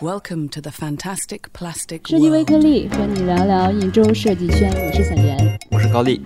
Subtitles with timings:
[0.00, 5.58] Welcome to the fantastic plastic 设计微颗粒和你聊聊一周设计圈，我是小严。
[5.72, 6.20] 我是高丽，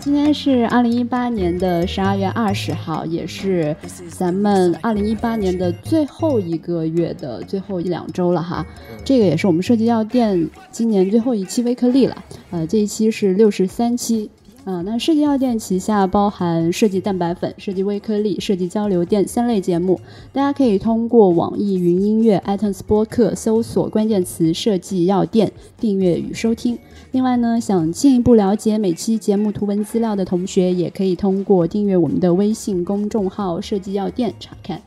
[0.00, 3.76] 今天是二零一八年的十二月二十号，也是
[4.08, 8.64] 咱们二零一八年的最后一个月的最后一两周了哈。
[9.04, 14.30] 这个也是我们设计药店今年最后一期微颗粒了，呃，这一期是六十三期。
[14.68, 19.98] 啊、那设计药店旗下包含设计蛋白粉、设计微颗粒、设计交流电三类节目，
[20.30, 25.50] 大家可以通过网易云音乐、iTunes 播客搜索关键词“设计药店”
[25.80, 26.78] 订阅与收听。
[27.12, 34.82] 另外呢，想进一步了解每期节目图文资料的同学，也可以通过订阅我们的微信公众号“设计药店”查看。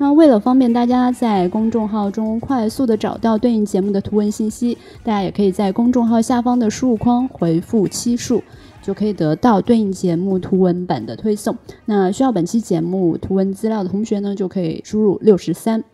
[0.00, 8.40] 那为了方便大家在公众号中快速的找到对应节目的图文信息，大家也可以在公众号下方的输入框回复期数，
[8.88, 11.54] 就可以得到对应节目图文版的推送。
[11.84, 15.84] 那需要本期节目图文资料的同学呢，就可以输入六十三。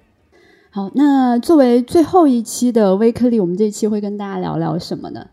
[0.70, 5.26] 好，那作为最后一期的微颗粒，我们这一期会跟大家聊聊什么呢？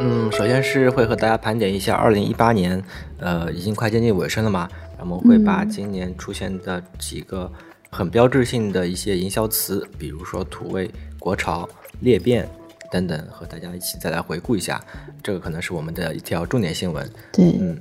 [0.00, 2.82] 嗯，首先是会和大家盘点一下二零一八年，
[3.20, 4.68] 呃，已经快接近尾声了嘛，
[4.98, 7.48] 我们会把嗯今年出现的几个
[7.88, 10.90] 很标志性的一些营销词，比如说土味、
[11.20, 11.68] 国潮、
[12.00, 12.48] 裂变
[12.92, 14.78] 等等，和大家一起再来回顾一下，
[15.22, 17.10] 这个可能是我们的一条重点新闻。
[17.32, 17.80] 对，嗯。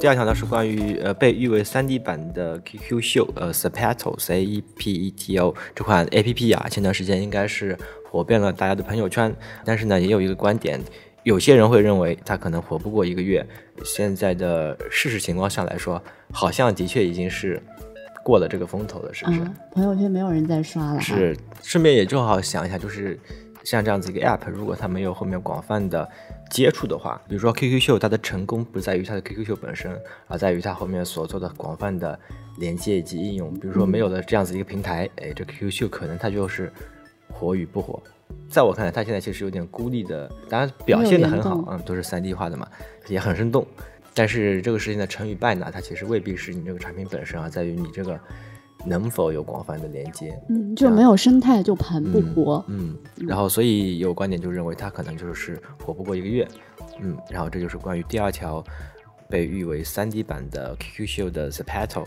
[0.00, 7.76] 第二条呢是关于呃被誉为 3D 版的 QQ 秀呃 Sepeto C E P E T O 这款 APP 啊，前段时间应该是
[8.08, 10.80] 火遍了大家的朋友圈，但是呢也有一个观点，
[11.24, 13.44] 有些人会认为它可能活不过一个月。
[13.84, 16.00] 现在的事实情况下来说，
[16.32, 17.60] 好像的确已经是
[18.28, 19.40] 过了这个风头了，是不是？
[19.40, 21.00] 啊，朋友圈没有人在刷了。
[21.00, 23.18] 是，顺便也正好想一下，就是
[23.64, 26.06] 像这样子一个 app，如果它没有后面广泛的
[26.50, 32.20] 接触的话，比如说 QQ 秀，它的成功不在于它的 QQ 秀本身，而在于它后面所做的广泛的
[32.58, 33.54] 连接以及应用。
[33.54, 36.70] 比如说没有了这样子一个平台，哎，这 QQ 秀可能它就是
[37.32, 37.98] 火与不火。
[38.50, 42.68] 在我看来，它现在其实有点孤立的，当然表现的很好嗯，都是3 D 化的嘛，
[43.08, 43.66] 也很生动。
[44.18, 48.18] 但是这个事情的成与败呢，它其实未必是你这个产品本身，啊在于你这个
[48.84, 50.36] 能否有广泛的连接。
[50.48, 52.64] 嗯，就没有生态就盘不活。
[52.66, 56.48] 嗯，然后所以有观点就认为它可能就是活不过一个月，
[57.00, 58.60] 嗯，然后这就是关于第二条
[59.30, 62.04] 被誉为 3D 版的 QQ 秀的 Zapato。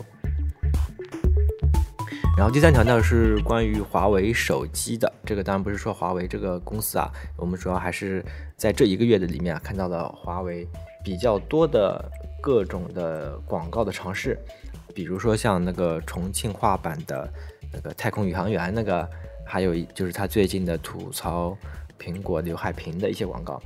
[2.36, 8.22] 然后第三条呢是关于华为手机的，这个当然不是说华为这个公司啊，我们主要还是
[8.54, 10.68] 在这一个月的里面啊看到了华为
[11.02, 12.04] 比较多的
[12.40, 14.38] 各种的广告的尝试，
[14.94, 17.28] 比如说像那个重庆话版的
[17.72, 19.08] 那个太空宇航员那个，
[19.44, 21.56] 还有一就是他最近的吐槽
[21.98, 23.60] 苹果刘海屏的一些广告。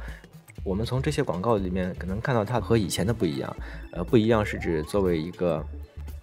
[0.64, 3.56] 我们从这些广告里面可能看到它和以前的不一样，
[3.92, 5.64] 呃，不一样是指作为一个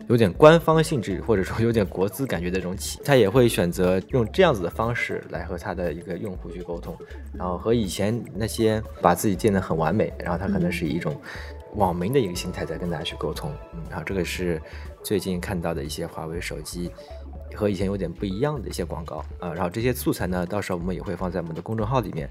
[0.09, 6.97] 有点官方性质或者说有点国资感觉的这种企，它也会选择用这样子的方式来和它的一个用户去沟通，
[7.33, 11.15] 然后和以前那些把自己建得很完美，然后它可能是以一种
[11.75, 14.61] 网民的一个心态在跟大家去沟通，嗯，然后这个是
[15.03, 16.91] 最近看到的一些华为手机。
[17.55, 22.27] 和以前有点不一样的一些广告啊，然后这些素材呢，到时候我们也会放在我们的公众号里面，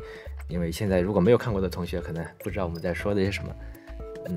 [0.49, 3.55] 因为现在如果没有看过的同学，可能不知道我们在说的些什么。
[4.27, 4.37] 嗯，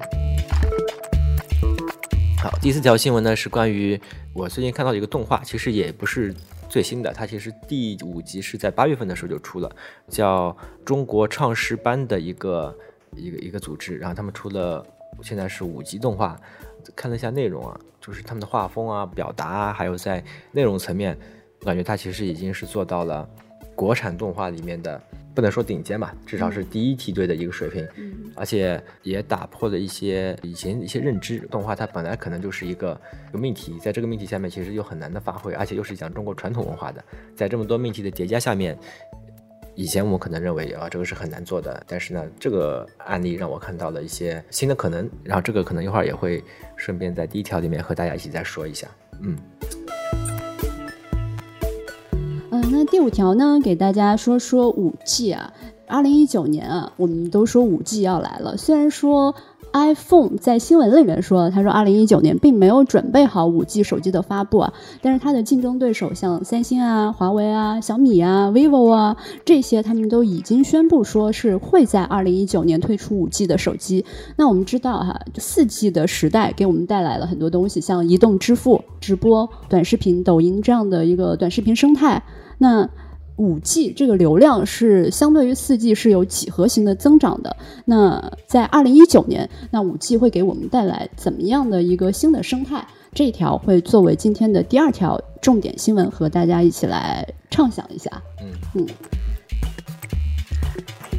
[2.46, 4.00] 好，第四条新闻呢是关于
[4.32, 6.32] 我最近看到一个动画，其实也不是
[6.70, 9.76] 最新的，它其实第五集是在八月份的时候就出了，
[10.08, 12.78] 叫中国唱诗班的一个
[13.16, 14.86] 一个一个组织，然后他们出了
[15.24, 16.40] 现在是五集动画，
[16.96, 21.18] 看了一下内容啊，就是他们的画风啊、表达啊，还有在内容层面，
[21.62, 23.28] 我感觉它其实已经是做到了
[23.74, 25.02] 国产动画里面的，
[25.36, 27.86] 不能说顶尖吧，至少是第一梯队的一个水平，
[28.36, 31.40] 而且也打破了一些以前一些认知。
[31.52, 37.04] 动画它本来可能就是一个一个命题，在这个命题下面其实又很难的发挥，而且又是讲中国传统文化的，
[37.36, 38.78] 在这么多命题的叠加下面。
[39.78, 46.42] 以前我们可能认为啊，这个是很难做的，但是呢，这个案例让我看到了一些新的可能，然后这个可能一会儿也会
[46.78, 48.88] 顺便在第一条里面和大家一起再说一下。
[49.20, 49.38] 嗯，
[52.62, 55.52] 嗯、那第五条呢，给大家说说五 G 啊。
[55.88, 58.58] 二零一九年啊，我们都说五 G 要来了。
[58.58, 59.36] 虽然说
[59.72, 64.74] iPhone 在新闻里面说，他说二零一九年并没有准备好五 G 手机的发布啊，
[65.04, 74.04] 但是它的竞争对手像三星啊、华为啊、小米啊、vivo 啊这些，他们都已经宣布说是会在二零一九年推出五 G 的手机。
[74.38, 82.24] 那我们知道哈，四 G 的时代给我们带来了很多东西，像移动支付、直播、短视频、抖音这样的一个短视频生态。
[82.58, 82.90] 那
[83.38, 87.56] 五 G 这个流量是相对于四 G 是有几何型的增长的。
[87.86, 92.88] 那在二零一九年，那五 G 会给我们带来怎么样的一个新的生态？
[93.14, 98.10] 这一条会作为今天的第二条重点新闻，和大家一起来畅想一下。
[98.42, 98.88] 嗯嗯。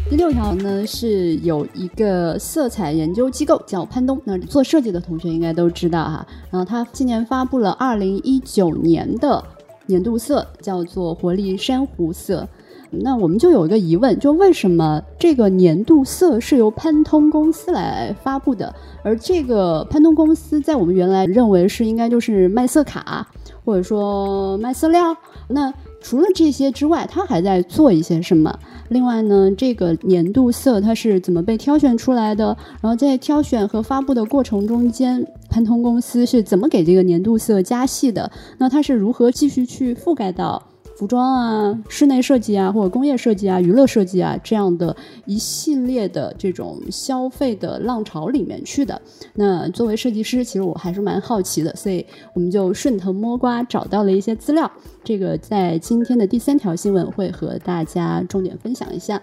[0.09, 6.27] 第六条呢，是有一个色彩研究机构叫潘东，那做设计的同学应该都知道哈。
[6.51, 9.43] 然后他今年发布了二零一九年的
[9.87, 12.49] 年度色，叫做活力珊瑚色。
[12.91, 18.73] 那我们就有一个疑问，就为什么这个年度色是由潘通公司来发布的？
[19.03, 23.27] 而这个潘通公司在我们原来认为是应该就是卖色卡，
[23.65, 25.17] 或者说卖色料。
[25.49, 28.57] 那除了这些之外，他还在做一些什么？
[28.91, 32.57] 另外呢，这个年度色它是怎么被挑选出来的？
[32.81, 38.31] 然后在挑选和发布的过程中间，潘通公司是怎么给这个年度色加戏的？
[38.59, 40.63] 那它是如何继续去覆盖到？
[40.97, 44.97] 服装啊，室内设计啊，或者工业设计啊，娱乐设计啊，这样的
[45.27, 48.99] 一系列的这种消费的浪潮里面去的。
[49.35, 54.71] 那作为设计师，其实我还是蛮好奇的，所以我们就顺藤摸瓜找到了一些资料。
[55.05, 59.21] 这个在今天的第三条新闻会和大家重点分享一下。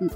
[0.00, 0.10] 嗯，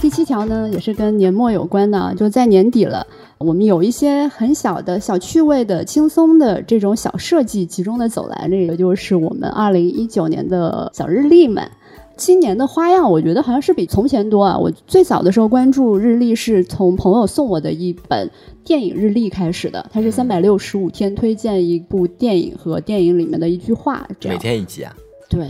[0.00, 3.06] 第七条呢也是跟年末有关的，就在年底了。
[3.38, 11.70] 我们有一些很小的小趣味的、轻松的这种小设计集中的走来，这个就是我们二零一九年的小日历们。
[12.16, 14.58] 今年的花样，我觉得好像是比从前多啊。
[14.58, 18.28] 我最早的时候关注日历是从朋友送我的一本
[18.64, 24.92] 电影日历开始的，它是三百六十五天推荐一部电影和电影里面的一句话，这样每天一集啊。
[25.28, 25.48] 对。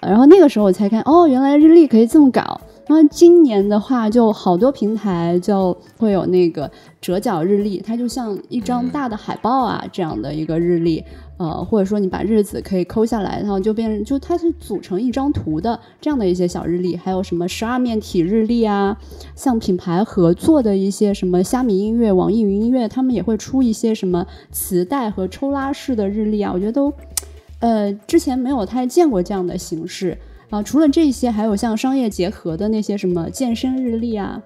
[0.00, 2.60] 然后那个时候我才看，哦，原来日历可以这么搞。
[2.86, 6.70] 然后今年的话，就好多平台就会有那个
[7.00, 11.02] 折角日历，它就像一张大的海报啊，这样的一个日历，
[11.36, 18.98] 呃，或者说你把日子可以抠下来，然后就变成就它是组成一张图的这样的一些小日历，还有什么十二面体日历啊，
[19.36, 26.92] 像品牌合作的一些什么虾米音乐、网易云音乐，他们也会出一些什么磁带和抽拉式的日历啊，我觉得都，
[27.60, 30.18] 呃，之前没有太见过这样的形式。
[30.52, 34.42] 啊，除了这些，还有像商业结合的那些什么健身日历啊，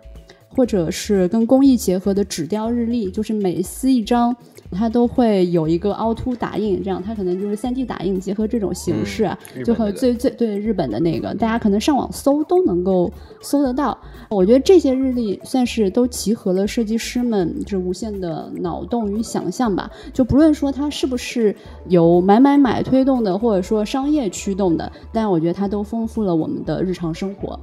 [0.48, 4.36] 或者是跟公益结合的纸雕日历，就是每撕一张。
[4.70, 13.10] 它都会有一个凹凸打印，这样它可能就是三 D 打印结合这种形式啊，就和最最对日本的那个，大家可能上网搜都能够
[13.40, 13.96] 搜得到。
[14.28, 19.90] 我觉得这些日历算是都集合了设计师们这无限的脑洞与想象吧。
[20.12, 21.54] 就不论说它是不是
[21.88, 27.58] 由买买买推动的，或者说商业驱动的，但我觉得它都丰富了我们的日常生活。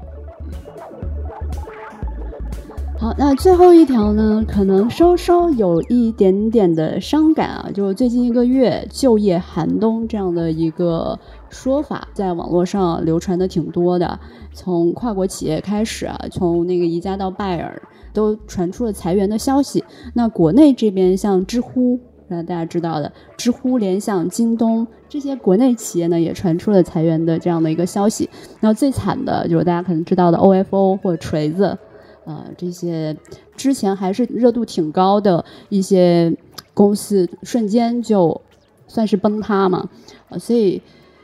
[3.03, 11.19] 好，那最后一条呢，可能稍稍有一点点的伤感啊，就是最近一个月就业寒冬这样的一个
[11.49, 14.17] 说法，在网络上流传的挺多的。
[14.53, 17.81] 从跨国企业开始啊，从那个宜家到拜耳，
[18.13, 19.83] 都传出了裁员的消息。
[20.13, 28.29] 那国内这边像知乎，那大家知道的，知乎、联想、京东这些国内企业呢，也传出了裁员的这样的一个消息。
[28.61, 31.77] 那最惨的就是大家可能知道的 OFO 或者锤子。
[32.25, 33.17] 呃，这些
[33.55, 36.35] 之前还是热度挺高的一些
[36.73, 38.41] 公司，瞬间就
[38.87, 39.89] 算是崩塌嘛。
[40.29, 40.81] 呃，所以，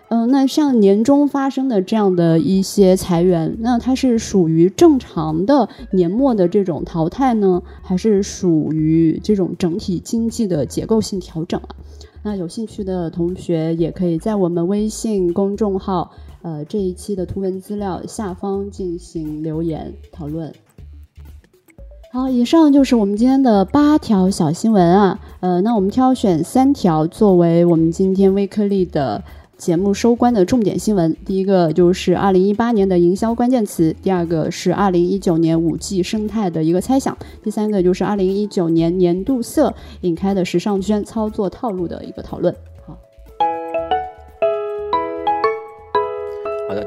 [0.10, 11.75] 嗯，那像年终发生的这样的一些裁员，那它是属于正常的年末的这种淘汰呢，还是属于这种整体经济的结构性调整啊？
[12.24, 20.54] 那有兴趣的同学也可以在我们微信公众号，呃，这一期的图文资料下方进行留言讨论。
[22.11, 29.23] 好，以上就是我们今天的八条小新闻啊，呃，那我们挑选三条作为我们今天微颗粒的
[29.57, 31.16] 节目收官的重点新闻。
[31.23, 42.56] 第一个就是二零一八年的营销关键词，第二个是二零一九年五 G 生态的一个猜想，第三个就是二零一九年年度色引开的时尚圈操作套路的一个讨论。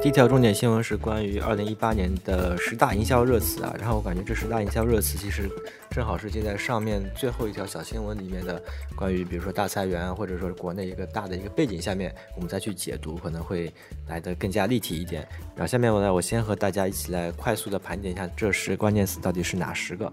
[0.03, 5.49] 第一条重点新闻是关于二零一八年的十大营销热词啊，然后我感觉这十大营销热词其实
[5.91, 8.61] 正好是接在上面最后一条小新闻里面的，
[8.97, 13.73] 关于比如说大裁员或者说国内一个大的一个背景下面，我们再去解读可能会
[14.09, 15.25] 来的更加立体一点。
[15.55, 20.13] 然后下面我来，我先和大家一起来快速的盘点一下这十关键词到底是哪十个：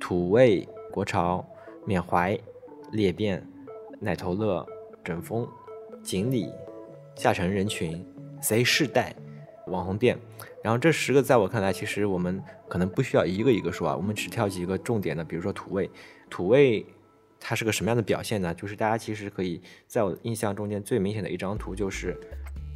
[0.00, 1.46] 土味、国潮、
[1.84, 2.34] 缅怀、
[2.92, 3.46] 裂变、
[4.00, 4.66] 奶头乐、
[5.04, 5.46] 整风、
[6.02, 6.50] 锦鲤、
[7.14, 8.02] 下沉人群。
[8.40, 9.14] Z 世代
[9.66, 10.18] 网红店，
[10.62, 15.90] 然后这十个在我看来，其实我们可能不需要一个一个说啊，我们只挑几个重点的，比如说土味，
[16.30, 16.84] 土味
[17.40, 18.54] 它是个什么样的表现呢？
[18.54, 22.18] 就是大家其实可以在我印象中间最明显的一张图就是，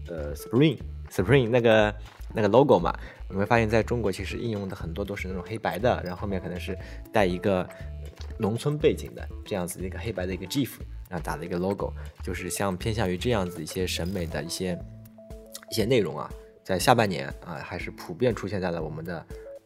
[0.09, 0.79] 呃，Spring
[1.11, 1.95] Spring 那个
[2.35, 2.93] 那个 logo 嘛，
[3.29, 6.77] 你会发现在中国其实应用的很多都是那种黑白的，然后后面可能是
[7.13, 7.69] 带一个
[8.39, 10.71] 农村背景的这样子一个黑白的一个 GIF，
[11.09, 11.93] 然后打了一个 logo，
[12.23, 14.79] 就是像偏向于这样子一些审美的一些
[15.73, 16.31] 一些内容啊，
[16.63, 19.25] 在下半年啊还是普遍出现在了我们的。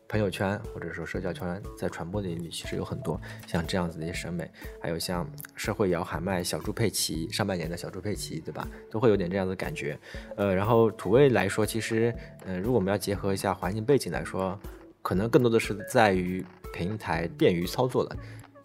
[0.08, 4.48] 朋友圈或者说社交圈在传播领域，其实有很多像这样子的一些审美，
[4.80, 8.68] 还有像社会摇喊麦小猪佩奇，上半年的小猪佩奇，对吧？
[8.88, 9.98] 都会有点这样的感觉。
[10.36, 14.56] 呃，然后土味来说，其实，呃，如果我们要结合一下环境背景来说，
[15.02, 18.16] 可能更多的是在于平台便于操作了。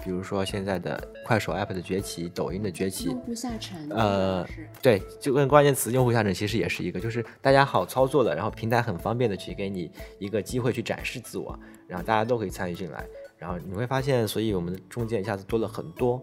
[0.03, 4.45] 比如说现在的快手 app 的崛起，抖音的崛起，用户下沉，呃，
[4.81, 13.05] 对，就跟关键词用户下沉其实也是一个，就是大家好操作的，然后平台很方便的去给你一个机会去展示自我，然后大家都可以参与进来，
[13.37, 16.21] 然后你会发现，所以我们中间一下子多了很多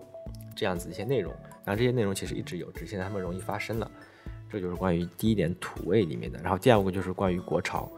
[0.56, 1.32] 这样子一些内容，
[1.64, 3.90] 然后这些内容其实一直有，只是现在他们容易发生了，
[4.50, 7.88] 这就是关于第一点土味里面的，然后第二个就是关于国潮，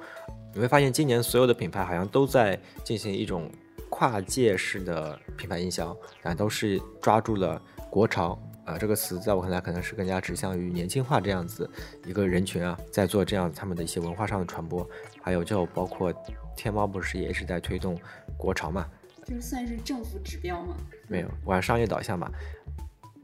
[0.52, 3.50] 你会发现今年所有的品牌好像都在进行一种。
[3.90, 11.68] 跨界式的品牌营销，但都是抓住了国潮啊这个词，在我看来可能是更加指向于年轻化这样子
[12.06, 14.88] 一个人群啊，在做这样他们的一些文化上的传播。
[15.20, 16.11] 还有就包括
[16.56, 17.99] 天猫不是也是在推动
[18.38, 18.87] 国潮嘛？
[19.25, 20.75] 就是算是政府指标吗？
[21.09, 22.30] 没有，玩商业导向嘛。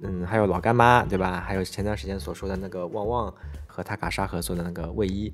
[0.03, 1.41] 嗯，还有老干妈对吧？
[1.41, 3.35] 还有前段时间所说的那个旺旺
[3.67, 5.33] 和塔卡莎合作的那个卫衣。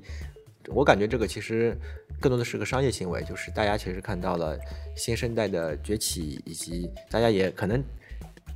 [0.67, 1.77] 我感觉这个其实
[2.23, 4.57] 更多的是个商业行为，就是大家其实看到了
[4.95, 7.83] 新生代的崛起，以及大家也可能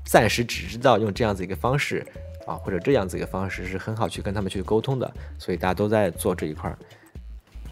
[0.05, 2.01] 暂时只知道用这样子一个方式
[2.45, 6.79] 啊，或者这样子一个方式是很好去跟他们去沟通的，所以大家都在做这一块儿。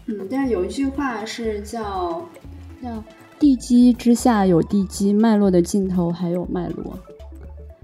[0.04, 2.22] 嗯，但是有一句话是叫
[2.82, 3.02] 叫
[3.38, 6.98] 地基之下有地基，脉络的尽头还有脉络。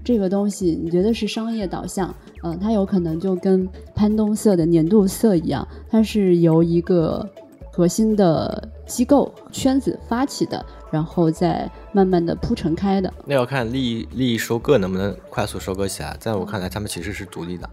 [0.03, 2.13] 这个东西你觉得是商业导向？
[2.43, 7.27] 嗯，它有可能就跟潘东色的年度色一样，它是由一个
[7.75, 13.11] 核心的机构圈子发起的，然后再慢慢的铺陈开的。
[13.25, 16.15] 那要看利益利益收割能不能快速收割起来。
[16.19, 17.67] 在我看来，他们其实是独立的。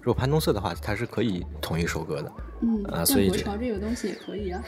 [0.00, 2.32] 如果潘东色的话，它是可以统一收割的。
[2.60, 4.62] 嗯，啊，所以国潮这个东西也可以啊。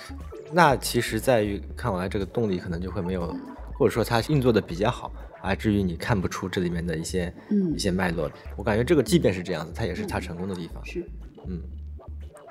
[0.50, 3.32] 那其实在于看完这个动力可能就会没有，
[3.78, 5.12] 或者说它运作的比较好。
[5.40, 7.32] 而至于你看不出这里面的一些
[7.72, 10.84] 一些脉络，我感觉这个即便是这样子，它也是它成功的地方。
[10.84, 11.06] 是，
[11.46, 11.60] 嗯。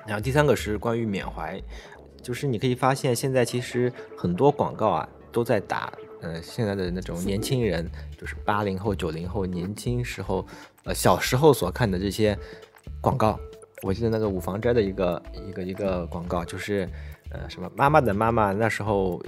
[0.04, 1.62] 然后第三个是关于缅怀，
[2.22, 10.46] 就是你可以发现现在其实很多广告啊都在打，呃，现在的那种年轻人，就是八零后、九零后年轻时候，
[10.84, 12.38] 呃，小时候所看的这些
[13.00, 13.38] 广告。
[13.82, 16.88] 我记得那个五房斋的一个一个一个广告，就是
[17.30, 19.20] 呃什么妈妈的妈妈那时候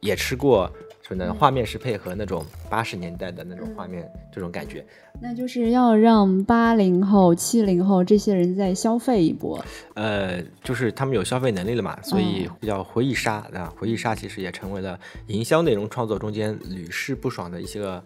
[0.00, 0.70] 也吃过。
[1.10, 4.86] 可能画面是配合那种八十年代的那种画面，这种感觉，
[5.20, 9.60] 那就是要让八零后、七零后这些人再消费一波。
[9.94, 18.00] 呃，就是他们有消费能力了嘛，所以叫回忆杀啊，回忆杀其实也成为了营销内容创作中间屡试不爽的一些个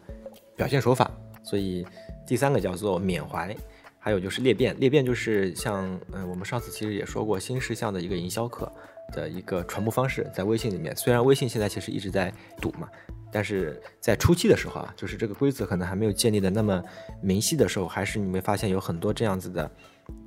[0.57, 1.11] 表现手法。
[1.43, 1.87] 所以
[2.27, 3.55] 第三个叫做缅怀，
[3.99, 8.73] 还有就是裂变，裂变就是像嗯，我们上次其实也说过新事项的一个营销课。
[9.13, 12.89] 的一个传播方式，在微信里面，虽然微信现在其实一直在赌嘛，
[13.33, 16.83] 但是在初期的时候啊，就是这个规则可能还没有建立的那么
[17.23, 19.71] 明晰的时候，还是你会发现有很多这样子的，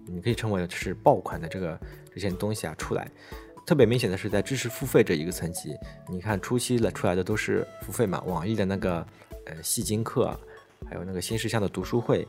[0.05, 1.79] 你可以称为是爆款的这个
[2.13, 3.09] 这些东西啊出来。
[3.65, 5.75] 特别明显的是在知识付费这一个层级，
[6.09, 9.05] 你看初期了出来的都是付费嘛，网易的那个
[9.45, 10.33] 呃戏精课，
[10.89, 12.27] 还有那个新事项的读书会。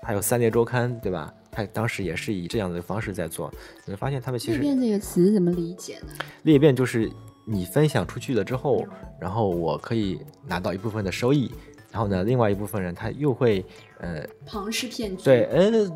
[0.00, 1.34] 还有三联周刊，对吧？
[1.50, 3.52] 他当时也是以这样的方式在做。
[3.84, 6.12] 你会发现他们其实裂变这个词怎么理解呢？
[6.42, 7.10] 裂变就是
[7.44, 8.86] 你分享出去了之后，
[9.20, 11.50] 然后我可以拿到一部分的收益，
[11.90, 13.64] 然后呢，另外一部分人他又会
[14.00, 15.24] 呃庞氏骗局。
[15.24, 15.90] 对，嗯，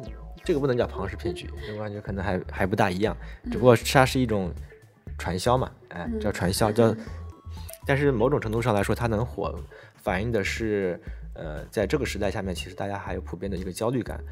[0.44, 3.16] 这个不能叫庞氏骗局，我感觉可能还还不大一样。
[3.44, 4.52] 只不过它是一种
[5.18, 6.94] 传销嘛，哎，叫传销，叫。
[7.86, 9.54] 但是某种程度上来说，它能火，
[9.96, 11.00] 反映的是。
[11.34, 14.22] 呃，在这个时代下面，其实大家还有普遍的一个焦虑感。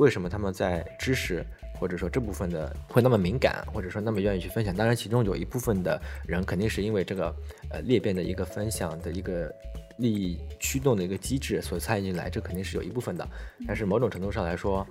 [0.00, 1.44] 为什么他们在知识
[1.78, 4.74] 或者说这部分的会那么敏感，或者说那么愿意去分享？
[4.74, 7.34] 当然，其中有一部分的人肯定是因为这个
[7.70, 9.54] 呃裂变的一个分享的一个
[9.98, 13.28] 利益驱动的一个机制所参与进来，这肯定是有一部分的。
[13.66, 14.86] 但是某种程度上来说，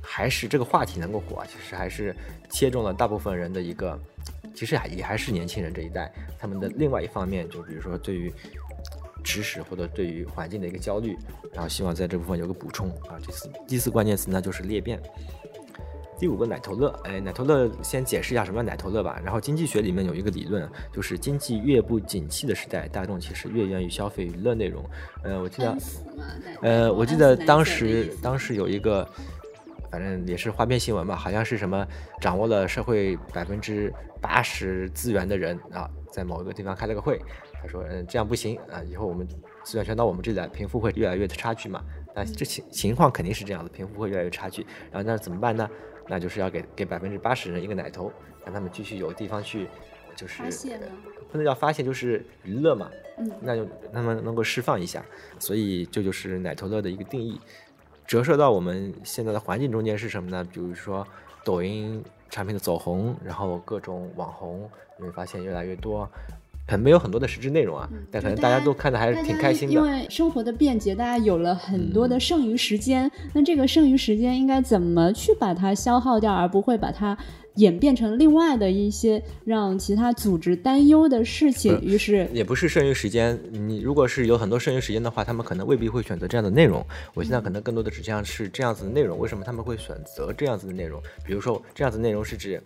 [0.00, 2.14] 还是这个话题能够火，其实还是
[2.48, 3.98] 切中了大部分人的一个，
[4.54, 8.32] 其实还也还是年轻人这一代他们的另外一方面，就比如说对于。
[9.24, 11.18] 知识或者对于环境的一个焦虑，
[11.52, 13.18] 然后希望在这部分有个补充啊。
[13.26, 15.02] 第四第四关键词呢就是裂变。
[16.16, 19.20] 第五个奶头乐，哎，奶头乐先解释一下什么奶头乐吧。
[19.24, 24.88] 然后经济学里面有一个理论，就是经济越不景气的时代，大众其实越愿意消费娱乐内容。
[25.24, 25.76] 呃，我记得，
[26.62, 29.06] 呃，我记得当时当时有一个，
[29.90, 31.84] 反正也是花边新闻吧，好像是什么
[32.20, 37.20] 掌握了社会百分之八十资源的人啊，在某一个地方开了个会。
[37.64, 38.82] 他说：“嗯，这样不行啊！
[38.84, 39.26] 以后我们
[39.64, 41.82] 虽然传到我们这里来，贫富会越来越的差距嘛。
[42.14, 44.66] 那这情情况肯定是这样的，贫富会越来越差距。
[44.92, 45.68] 然后那怎么办呢？
[46.06, 48.12] 那就是要给给百分之八十人一个奶头，
[48.44, 49.66] 让他们继续有地方去，
[50.14, 50.86] 就是发泄呢
[51.32, 52.90] 不能叫发泄，就是娱乐嘛。
[53.16, 55.02] 嗯那就让他们能够释放一下。
[55.38, 57.40] 所以这就是奶头乐的一个定义。
[58.06, 60.46] 折射到我们现在的环境中间是什么呢？
[60.52, 61.06] 比如说
[61.42, 66.06] 抖音产品的走红，然后各种网红，你会发现越来越多。
[66.66, 69.74] 可能没有很多的实质内容啊，但可能大家都看的还是挺开心的。
[69.74, 73.10] 因为生活的便捷，大家有了很多嗯的剩余时间。
[73.32, 77.16] 那这个剩余时间应该怎么去把它消耗掉，而不会把它
[77.56, 81.78] 演变成另外的一些让其他组织担忧的事情？
[81.82, 86.84] 于是，也不是剩余时间，你如果是有很多剩余时间的话，他们可能未必会选择这样的内容。
[87.12, 89.18] 我现在可能更多的指向是这样子的内容。
[89.18, 91.00] 为什么他们会选择这样子的内容？
[91.24, 92.60] 比如说这样子的内容是指，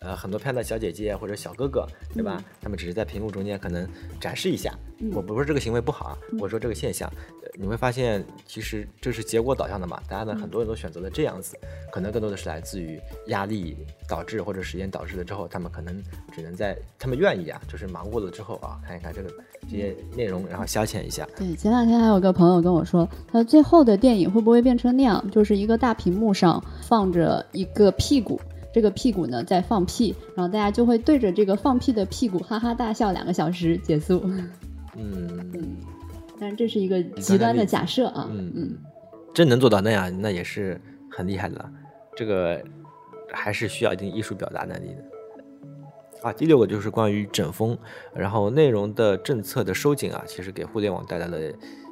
[0.00, 2.42] 呃，很多漂亮的小姐姐或者小哥哥，对吧？
[2.60, 3.88] 他们只是在屏幕中间可能
[4.20, 4.72] 展示一下。
[5.12, 7.08] 我不是说这个行为不好啊，我说这个现象，
[7.42, 10.00] 呃你会发现其实这是结果导向的嘛。
[10.08, 11.56] 大家呢，很多人都选择了这样子，
[11.92, 13.76] 可能更多的是来自于压力
[14.08, 16.02] 导致或者时间导致了之后，他们可能
[16.32, 19.30] 只能在他们愿意啊，就是忙过了之后啊，看一看这个
[19.68, 21.26] 这些内容，然后消遣一下。
[21.36, 28.40] 对，前两天还有个朋友跟我说，他最后的电影会不会变成那样，就是一个大屏幕上放着一个屁股。
[28.72, 34.20] 这个屁股呢在放屁，然后大家就会对着这个放屁的屁股哈哈大笑两个小时结束。
[34.24, 34.50] 嗯
[34.96, 35.76] 嗯，
[36.40, 38.28] 但是这是一个极端的假设啊。
[38.30, 38.76] 嗯嗯
[39.34, 41.70] 真能做到那样，那也是很厉害的了。
[42.16, 42.60] 这个
[43.30, 45.04] 还是需要一定艺术表达能力的。
[46.22, 47.78] 啊，第六个就是关于整风，
[48.12, 51.38] 然后内容的政策的收紧啊，其实给互联网带来了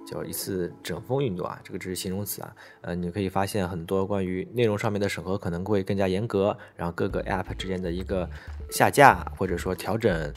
[0.06, 2.56] 叫一次整风运动啊，这个只是形容词啊。
[2.82, 8.28] 呃，你可以发现很多关于内容上面的审核可能会更加严格，然后各个 App 之间的一个
[8.70, 10.32] 下架或者说调整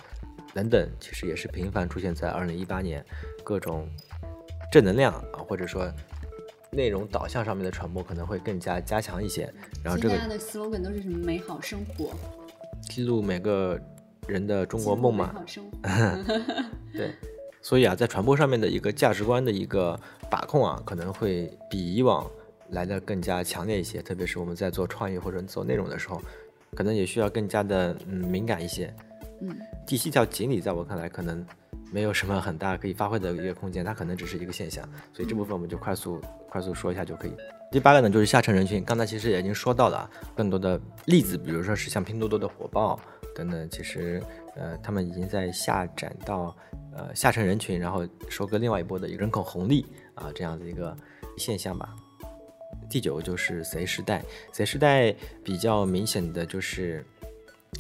[0.54, 3.06] 等等，其实也是频繁出现在二零一八年
[3.44, 3.88] 各种
[4.72, 5.92] 正能量啊，或者说
[6.72, 9.52] 内容导向上面的传播可能会更加加强一些。
[9.84, 12.12] 然后这个的 slogan 都是什么美好生活、
[12.90, 13.80] 记录每个
[14.28, 15.78] 人的中国梦嘛，美好生活。
[16.94, 17.14] 对，
[17.62, 22.26] 所以啊，在传播上面的一个价值观的一个把控啊，可能会比以往
[22.70, 24.02] 来的更加强烈一些。
[24.02, 26.22] 特别是我们在做创意或者做内容的时候，
[26.76, 28.94] 可能也需要更加的嗯敏感一些。
[29.42, 31.46] 嗯，第七条锦鲤在我看来可能
[31.92, 37.34] 没有什么很大可以发挥的一个空间，它可能只是一个现象，所以这部分我们就快速快速说一下就可以。
[37.72, 43.00] 第八个呢，就是下沉人群，刚才其实也已经说到了啊，更多的例子，比如说是像拼多多的火爆
[43.36, 44.22] 等等，其实
[44.56, 46.56] 呃，他们已经在下展到
[47.00, 49.86] 呃下沉人群，然后收割另外一波的人口红利
[50.16, 50.96] 啊，这样的一个
[51.38, 51.96] 现象吧。
[52.90, 57.06] 第九就是 Z 时代，Z 时代比较明显的就是，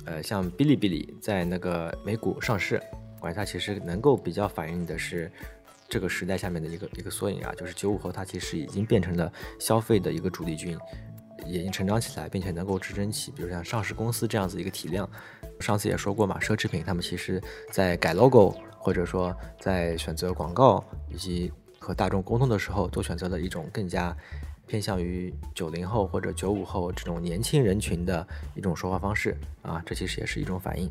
[0.06, 2.82] 呃，像哔哩哔哩在那个美股上市，
[3.20, 5.30] 管它其实能够比较反映的是
[5.90, 10.78] 这个时代下面的一个一个缩影啊，就是九五后它其实已经变成了消费的一个主力军，
[11.46, 15.10] 已经成长起来，并且能够支撑起，比如像上市公司这样子一个体量。
[15.60, 18.56] 上次也说过嘛，奢侈品他们其实在改 logo
[18.90, 24.18] 或者说在选择广告以及和大众沟通的时候，都选择了一种更加
[24.66, 30.90] 偏向于九零后或者九五后这种年轻人群的一种说话方式啊，这其实也是一种反应。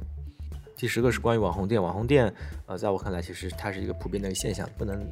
[0.77, 2.33] 第十个是关于网红店，网红店，
[2.67, 5.05] 呃，在我看来，其实它是一个普遍的现象，不能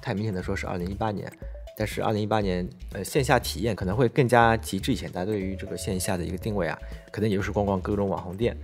[0.00, 1.28] 太明显的说是二零一八年，
[1.76, 6.78] 但是二零一八年，呃，线下体验可能会更加极致一些，大家对于这个线下的一个定位啊，
[7.10, 8.56] 可能也就是逛逛各种网红店，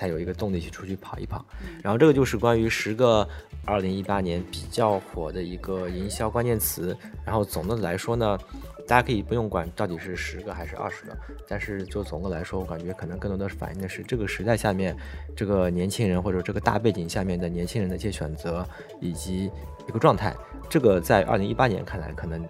[0.00, 1.44] 才有一个动力去出去跑一跑。
[1.82, 3.28] 然后这个就是关于十个
[3.66, 6.96] 二零一八年比较火的一个营销关键词。
[7.22, 8.38] 然后总的来说呢，
[8.88, 11.14] 大家可以不用管到底是十个还是二十个，
[11.46, 14.96] 但是就总的来说，我感觉可能更多的是反映的是这个时代下面
[15.36, 18.66] 这个年轻人或者这个大背景下面的年轻人的一些选择
[19.02, 19.50] 以及
[19.86, 20.34] 一个状态。
[20.70, 22.40] 这个在二零一八年看来可能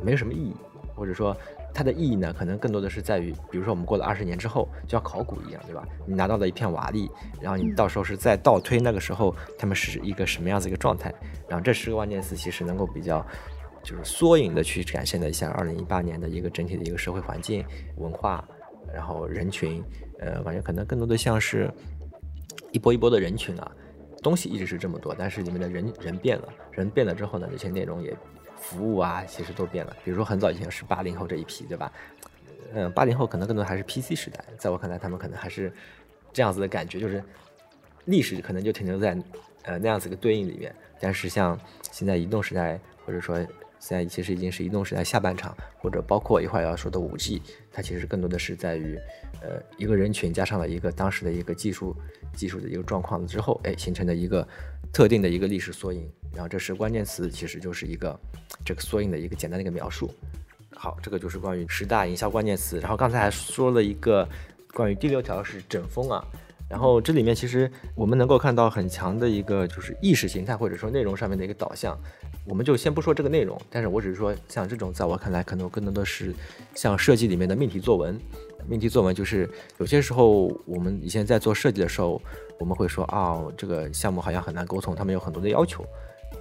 [0.00, 0.54] 没有什么意义，
[0.94, 1.36] 或者说
[1.72, 5.86] 它的意义呢，可能更多的是在于，比如说我们过了二十年之后，就像考古一样，对吧？
[6.06, 11.14] 你拿到了一片瓦砾，然后你到时候是再倒推那个时候他们是一个什么样子一个状态，
[11.48, 13.24] 然后这十个关键词其实能够比较
[13.82, 17.64] 就是缩影的去展现了一下二零一八年的一个整体的一个社会环境、
[17.96, 18.46] 文化，
[18.92, 19.82] 然后人群，
[20.18, 21.72] 呃，感觉可能更多的像是
[22.72, 23.72] 一波一波的人群啊，
[24.22, 28.14] 东西一直是这么多，但是里面的人人变了，人变了之后呢，这些内容也
[28.60, 29.96] 服务啊，其实都变了。
[30.04, 31.90] 比如说很早以前是八零后这一批，对吧？
[32.72, 35.72] 嗯，八零后可能更多还是 PC 时代，在我看来，他们可能还是
[36.32, 37.20] 这样子的感觉，就是
[38.04, 39.16] 历史可能就停留在
[39.62, 40.72] 呃那样子一个对应里面。
[41.00, 41.58] 但是像
[41.90, 43.44] 现在移动时代或者说
[43.80, 48.98] 现在其实已经是移动时代下半场，或者包括一会儿要说的五 G，它其实更多的是在于，
[49.40, 51.96] 呃，一个人群加上了一个当时的一个技术
[52.34, 54.46] 技术的一个状况之后，哎，形成的一个
[54.92, 56.08] 特定的一个历史缩影。
[56.32, 58.20] 然后这是关键词，其实就是一个
[58.64, 60.08] 这个缩影的一个简单的一个描述。
[60.76, 62.78] 好，这个就是关于十大营销关键词。
[62.78, 64.28] 然后刚才还说了一个
[64.72, 66.22] 关于第六条是整风啊。
[66.68, 71.98] 然后这里面其实我们能够看到很强的一个就是意识形态或者说内容上面的一个导向。
[72.46, 76.34] 我们就先不说这个内容，但是我只是说像这种，在我看来可能更多的是
[76.74, 78.18] 像设计里面的命题作文。
[78.68, 79.48] 命题作文就是
[79.78, 82.20] 有些时候我们以前在做设计的时候，
[82.58, 85.84] 我们会说啊，这个项目好像很难沟通，他们有很多的要求，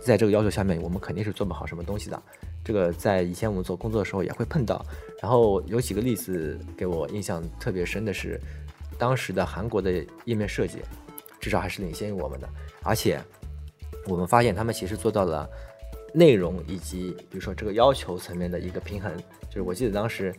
[0.02, 2.22] 在这个要求下面，我们肯定是做不好什么东西的。
[2.64, 4.86] 这个在以前我们做工作的时候也会碰到。
[5.22, 8.40] 然后有几个例子给我印象特别深的是。
[8.98, 10.80] 当时的韩国的页面设计，
[11.40, 12.50] 至少还是领先于我们的，
[12.84, 13.18] 而且
[14.10, 15.50] 我们发现他们其实做到了
[16.14, 19.12] 内容以及比如说这个要求层面的一个平衡。
[19.48, 20.34] 就是我记得当时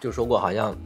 [0.00, 0.76] 就说过，好像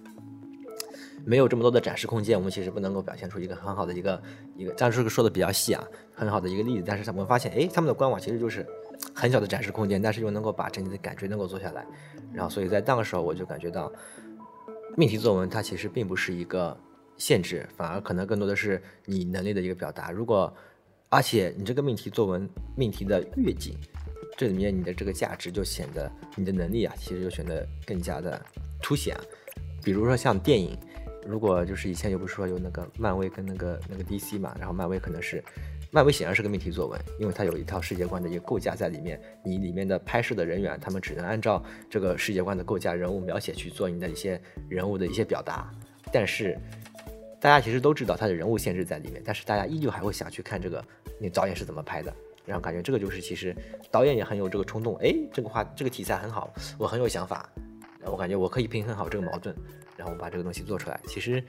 [1.24, 4.22] 没有这么多的展示空间，我们其实不能够表现出一个很好的一个
[4.56, 4.74] 一个。
[4.76, 6.84] 但是这个说的比较细啊，很好的一个例子。
[6.86, 8.66] 但是我们发现，哎，他们的官网其实就是
[9.14, 11.86] 很小的展示空间，但是又能够把整体的感觉能够做下来。
[12.32, 13.90] 然后，所以在那个时候我就感觉到。
[14.96, 16.78] 命题作文它其实并不是一个
[17.16, 20.12] 限制，反而可能更多的是你能力的一个表达。
[20.12, 20.54] 如果
[21.14, 23.78] 而且你这个命题作文命题的越紧，
[24.36, 28.44] 这里面你的这个价值就显得你的能力啊，其实就显得更加的
[28.82, 29.16] 凸显。
[29.84, 30.76] 比如说像电影，
[31.24, 35.40] 如果就是以前又不是说有那个漫威跟那个那个 DC 嘛，然后漫威可能是。
[35.92, 39.20] 漫威显然是个命题作文，因为它有一套世界观的一个构架在里面。
[39.44, 45.70] 你里面的拍摄的人员，他们只能按照这个世界观的构架、人物描写去做你的一些人物的一些表达。
[46.12, 46.58] 但是
[47.44, 50.82] 大家其实都知道它的人物限制在里面，但是大家依旧还会想去看这个，
[51.20, 52.10] 你导演是怎么拍的。
[52.46, 53.54] 然后感觉这个就是其实
[53.90, 57.46] 导演也很有这个冲动，哎，这个话这个题材很好，我很有想法，
[58.06, 59.54] 我感觉我可以平衡好这个矛盾，
[59.94, 60.98] 然后把这个东西做出来。
[61.06, 61.44] 其实。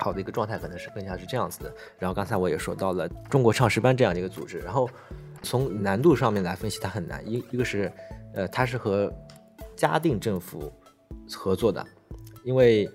[0.00, 1.74] 好的一个状态可能是更加是这样子的。
[1.98, 4.88] 然后刚才我也说到了中国唱诗班这样的一个组织，然后
[5.42, 7.20] 从难度上面来分析，它很难。
[7.28, 7.92] 一一个是，
[8.32, 9.12] 呃，它是和
[9.74, 10.72] 嘉定政府
[11.32, 11.84] 合作的，
[12.44, 12.88] 因为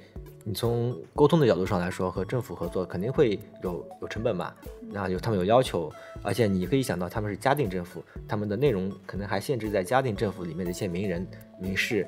[0.46, 4.54] 你从沟通的角度上来说，和政府合作肯定会有有成本嘛，
[4.92, 11.26] 那有他们有要求，而且你可以想到他们是嘉定政府，他们的内容可能还限制在嘉定政府里面的一些名人
[11.60, 12.06] 名士。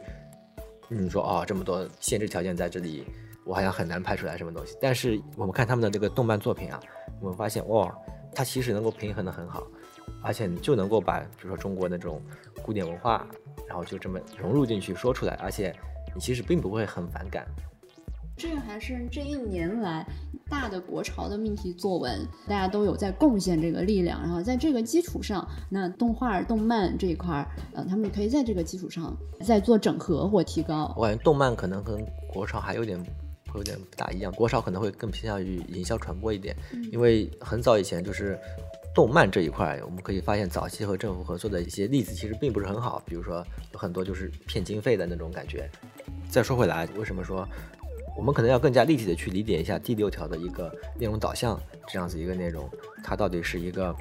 [0.88, 3.06] 你说哦，这么多限制条件在这里。
[3.46, 6.80] 我好像很难拍出来什么东西，但是我们看他们的这个动漫作品啊，
[7.22, 7.96] 我们发现哇，
[8.34, 9.68] 它其实能够平衡的很好，
[10.24, 12.20] 而且就能够把比如说中国那种
[12.64, 13.28] 古典文化，
[13.68, 15.72] 然后就这么融入进去说出来，而且
[16.16, 17.46] 你其实并不会很反感。
[18.38, 20.06] 这个还是这一年来
[20.50, 30.94] 大的国潮的命题作文，大家都有在贡献这个力量，然后在这个基础上，那动画、动漫这一块儿，呃，他们可以在这个基础上再做整合或提高。
[30.98, 33.02] 我感觉动漫可能跟国潮还有点。
[33.56, 36.54] 有点不大一样，国潮可能会更偏向于营销传播一点，
[36.92, 38.38] 因为很早以前就是
[38.94, 45.70] 动漫这一块，我们可以发现早期和政府合作的一些例子其实并不是很好，比如说有很多就是骗经费的那种感觉。
[46.30, 47.48] 再说回来，为什么说
[48.18, 52.70] 我们可能要更加立体的去理解一下第六条的一个内容导向这样子一个内容，
[53.04, 53.96] 它到底是一个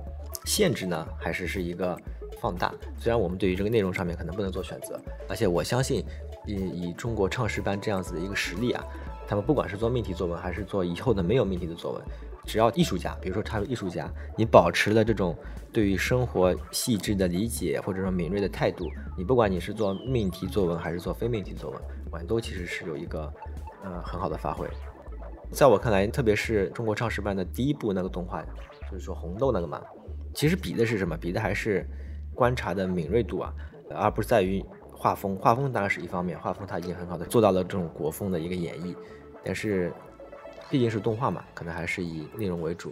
[0.45, 1.99] 限制呢，还是是一个
[2.41, 2.73] 放大？
[2.99, 6.05] 虽然我们对于这个内容上面可能不能做选择，而且我相信
[6.47, 8.85] 以以中国唱诗班这样子的一个实力啊。
[9.27, 12.03] 他们不管是做命题作文，还是做以后的没有命题的作文，
[12.45, 15.35] 只要艺术家，比如说他是艺术家，你保持了这种
[15.73, 21.81] 对于生活细致的理解，或者说敏锐的态度，你不管你是做命题作文还是做非命题作文，
[22.13, 23.33] 我们都其实是有一个
[23.85, 24.69] 呃很好的发挥。
[25.53, 28.43] 在我看来，特别是中国唱诗班的第一部那个动画，
[28.91, 29.81] 就是说红豆那个嘛，
[30.35, 31.17] 其实比的是什么？
[31.17, 31.87] 比的还是
[32.35, 33.55] 观察的敏锐度啊，
[33.91, 34.65] 而不是在于。
[34.97, 38.97] 画风，画风当然是一方面，画风它已经很好的做到了这种国风的一个演绎，
[39.45, 39.93] 但是
[40.71, 42.91] 毕竟是动画嘛，可能还是以内容为主，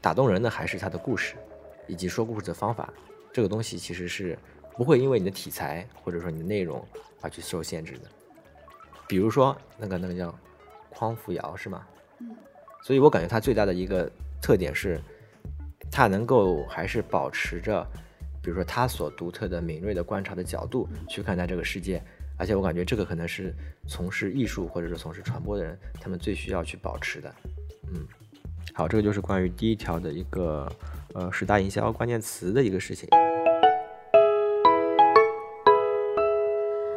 [0.00, 1.34] 打动人的还是它的故事，
[1.88, 2.94] 以及说故事的方法，
[3.32, 4.38] 这个东西其实是
[4.76, 6.86] 不会因为你的题材或者说你的内容
[7.20, 8.02] 而去受限制的。
[9.12, 10.34] 比如说那个那个叫
[10.88, 11.86] 匡扶摇是吗？
[12.20, 12.34] 嗯，
[12.82, 14.98] 所以我感觉它最大的一个特点是，
[15.90, 17.86] 它能够还是保持着。
[18.42, 22.02] 比如说他所独特的敏锐的观察的角度去看待这个世界，
[22.38, 23.54] 而且我感觉这个可能是
[23.86, 27.34] 从事艺术或者是从事传播的人他们最需要去保持的。
[27.92, 28.08] 嗯，
[28.72, 30.66] 好，这个就是关于第一条的一个
[31.12, 33.06] 呃十大营销关键词的一个事情。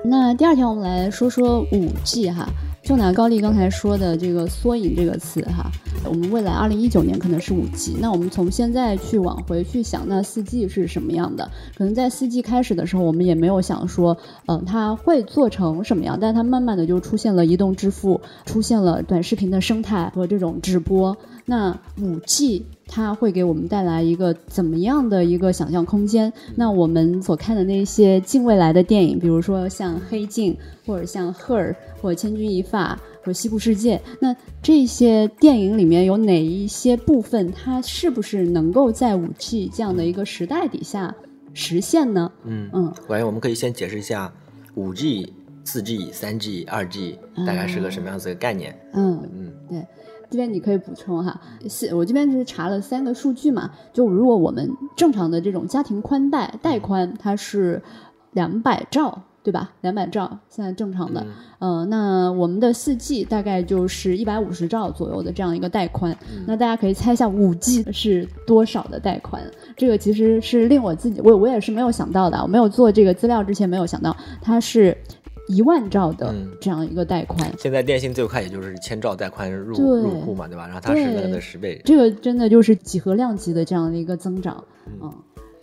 [0.07, 2.47] 那第二条我们来说说五 G 哈，
[2.83, 5.71] 就拿高丽刚才说的这个“缩影”这个词哈，
[6.03, 11.49] 我们未来二零一九年可能是五 G，那我们从现在去往回去想，那四 G 是什么样的？
[11.75, 14.15] 可能在四 G 开始的时候，我们也没有想说，
[14.45, 21.17] 嗯、它会做成什么样，但它慢慢的就出现了移动支付，出现了短视频的生态和这种直播。
[21.45, 26.31] 那五 G 它会给我们带来一个怎么样的一个想象空间？
[26.55, 30.53] 那我们所看的那些近未来的电影，比如说像《黑镜》，
[30.87, 41.15] 或者像《Her》，或者《千钧一发》，或者《西部世界》，那这些电影里面有哪一些部分，它是不是能够在五 G 这样的一个时代底下
[41.53, 42.31] 实现呢？
[42.43, 44.33] 嗯嗯，我感觉我们可以先解释一下
[44.75, 45.31] 五 G、
[45.63, 48.77] 四 G、三 G、二 G 大概是个什么样子的概念。
[48.93, 49.85] 嗯，嗯对，
[50.29, 51.39] 这边你可以补充哈。
[51.69, 57.81] 是我这边是查了三个数据嘛，就如果我们正常的这种家庭宽带带宽，它是
[58.33, 59.71] 两百兆，对吧？
[59.81, 61.25] 两百兆现在正常的，
[61.59, 66.15] 嗯呃，那我们的四 G 大概就是一百五十兆左右的这样一个带宽。
[66.45, 69.41] 那大家可以猜一下五 G 是多少的带宽？
[69.77, 74.97] 这个其实是令我自己，我我也是没有想到的，我没有做这个资料之前没有想到它是
[75.47, 77.51] 一万兆的嗯这样一个带宽。
[77.57, 80.65] 现在电信最快也就是千兆带宽入入户嘛，对吧？
[80.65, 81.81] 然后它是那个的十倍。
[81.85, 84.63] 这个真的就是几何量级的这样的一个增长，
[85.01, 85.13] 嗯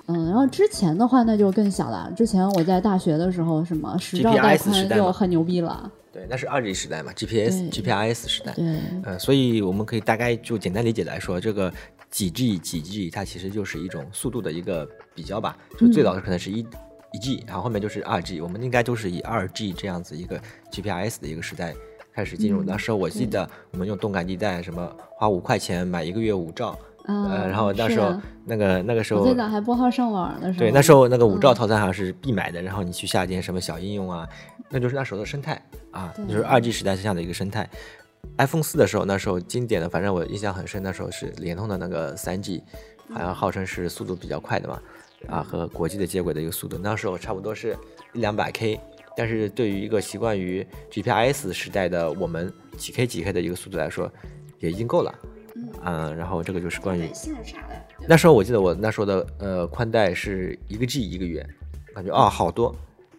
[0.07, 2.13] 嗯，然后之前的话那就更小了。
[2.17, 8.53] 之前我在大学的时候，什么十兆带 GPS 时宽代嘛就很牛逼了，对，那是二 G 时代嘛，GPS GPRS 时代。
[8.55, 11.73] 对，呃，所以我们可以大概就简单理解来说，这个
[12.11, 15.57] 几 G 几 G 它其实就是一种速度的一个比较吧。
[15.79, 16.67] 就最早的可能是一
[17.13, 21.75] 一 G，然后后面就是二 G，我们应该都是以二 G 这样子一个 GPRS 的一个时代
[22.13, 22.63] 开始进入。
[22.63, 26.71] 嗯那时候我记得我们用动感地带，什么花五块钱买一个月五兆，
[27.05, 34.29] 啊，呃，然后那时候那个那个时候我最早还拨号上网的时候，对，那时候那个五兆嗯套餐好像是必买的，然后你去下点什么小应用啊，
[34.71, 37.69] 那就是那时候的生态啊，就是二 G 时代这样的一个生态。
[38.39, 42.63] iPhone 四的时候，那时候经典的，反正我印象很深，那时候是联通的那个三 G，
[43.13, 44.81] 好像号称是速度比较快的嘛，
[45.29, 47.77] 啊，和国际的接轨的一个速度，那时候差不多是
[48.13, 48.79] 一两百 K，
[49.17, 54.11] 但是对于一个习惯于 GPRS 时代的我们，几 K 几 K 的一个速度来说，
[54.59, 55.15] 也已经够了。
[55.85, 57.11] 嗯，然后这个就是关于
[58.09, 61.47] 那时候我记得我那时候的呃宽带是一个 G 一个月，
[61.95, 62.75] 感觉啊好多，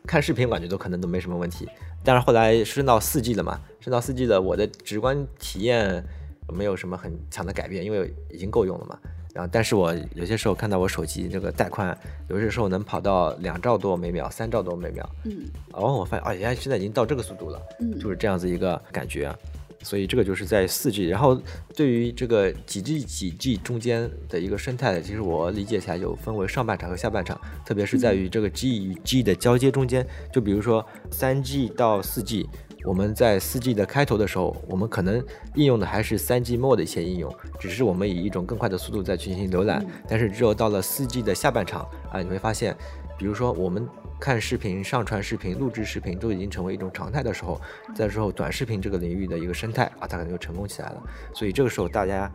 [0.06, 1.68] 看视频感觉都可能都没什么问题。
[2.04, 6.04] 但是后来升到四 G 了嘛，升到四 G 的我的直观体验
[6.50, 9.00] 没有什么很强的改变，因为已经够用了嘛。
[9.34, 11.98] 然后，但是我有些时候看到我手机这个带宽，
[12.30, 17.60] 有些时候能跑到两兆多每秒、三兆多每秒，嗯然后，我发现啊，原来现在已经到这个速度了。
[17.80, 19.36] 嗯，就是这样子一个感觉啊。
[19.82, 21.38] 所以这个就是在四 G，然后
[21.76, 30.08] 对于这个几 G 几 G 中间的一个生态，其实我理解起来有分为上半场和下半场，特别是在于这个 G 与 G 的交接中间。
[30.32, 32.48] 就比如说三 G 到四 G，
[32.86, 35.24] 我们在四 G 的开头的时候，我们可能
[35.56, 39.86] 应用的还是三 G 末的一些应用，只是我们以一种更快的速度在去进行浏览。
[40.08, 42.76] 但是只有到了四 G 的下半场啊，你会发现，
[43.18, 43.88] 比如说我们
[44.20, 47.60] 看视频、上传视频、录制视频都已经成为一种常态的时候，
[47.96, 51.02] 在之后短视频这个领域的一个生态啊，它可能就成功起来了。
[51.34, 52.30] 所以这个时候大家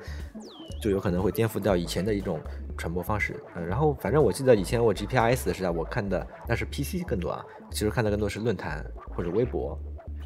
[0.81, 2.41] 就有可能会颠覆掉以前的一种
[2.77, 3.39] 传播方式。
[3.55, 8.83] 嗯，然后反正我记得以前我 GPRS 的时代，我看的那是 PC 更多啊，其实看的更多是论坛
[9.15, 9.79] 或者微博。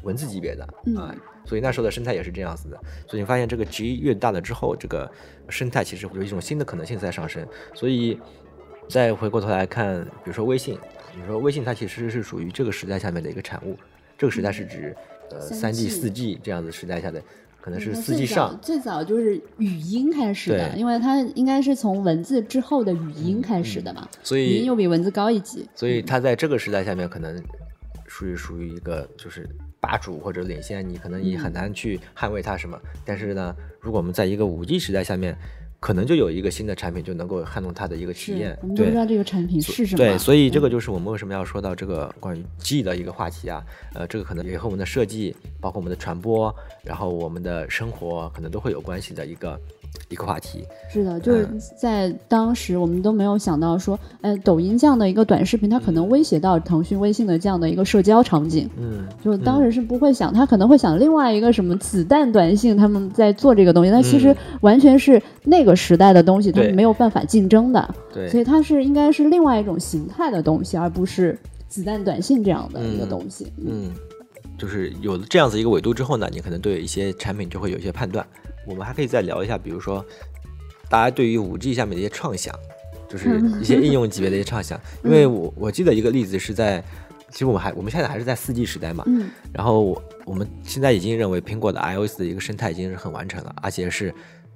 [0.03, 2.77] 文字级别的嗯啊，所以那时候的生态也是这样子的。
[3.07, 5.09] 所以你发现这个 G 越大了之后，这个
[5.49, 7.45] 生态其实有一种新的可能性在上升。
[7.73, 8.19] 所以
[8.87, 10.75] 再回过头来看，比如说微信，
[11.13, 13.77] 比如说微信它其实是属于这个时代下面的一个产物。
[14.17, 14.95] 这个时代是指
[15.31, 17.21] 呃三 G、3G 四 G 这样子时代下的，
[17.59, 18.57] 可能是它四 G 上。
[18.61, 27.41] 最早就是语音开始的，因为它应该是从文字之后的语音开始的嘛，所语音以又比文字高一级，所以它在这个时代下面，可能
[28.05, 29.49] 属于属于一个就是
[29.83, 32.79] 霸主或者领先，你可能你很难去捍卫它什么。
[33.03, 35.37] 但是呢，如果我们在一个五 G 时代下面，
[35.81, 38.67] 可能就有一个新的产品就能够撼动它的一个体验我。
[38.67, 43.61] 们都不对知道这个产品是什么，对，所以这嗯个就是我们为什么要说到这个关于 G 的一个话题啊。
[43.93, 49.59] 呃，这个可能也和我们的设计，包括我们的传播，然后我们的生活，可能都会有关系的一个
[50.09, 50.63] 一个话题。
[50.91, 58.69] 是的，就是嗯在当时我们都没有想到说，呃，抖音这样的一个短视频，它可能威胁到腾讯、微信的这样的一个社交场景。
[58.77, 73.51] 嗯，就当时是不会想，他可能会想另外一个什么子弹短信，他们在做这个东西，但其实嗯完全是那个时代的东西，他们没有办法竞争的，对，所以它是应该是另外一种形态的东西，而不是子弹短信这样的一个嗯东西。
[73.65, 73.91] 嗯，
[74.57, 78.25] 就是有了这样子一个维度之后呢，你可能对一些产品就会有一些判断。
[78.65, 80.05] 我们还可以再聊一下，比如说
[80.89, 82.53] 大家对于五 G 下面的一些畅想，
[83.09, 84.79] 就是一些应用级别的一些畅想。
[85.03, 86.83] 因为我我记得一个例子是在
[87.29, 94.13] 其实我们还我们现在还是在四 G 时代嘛，嗯然后我我们现在已经认为苹果的 iOS 的一个生态已经是很完成了，而且是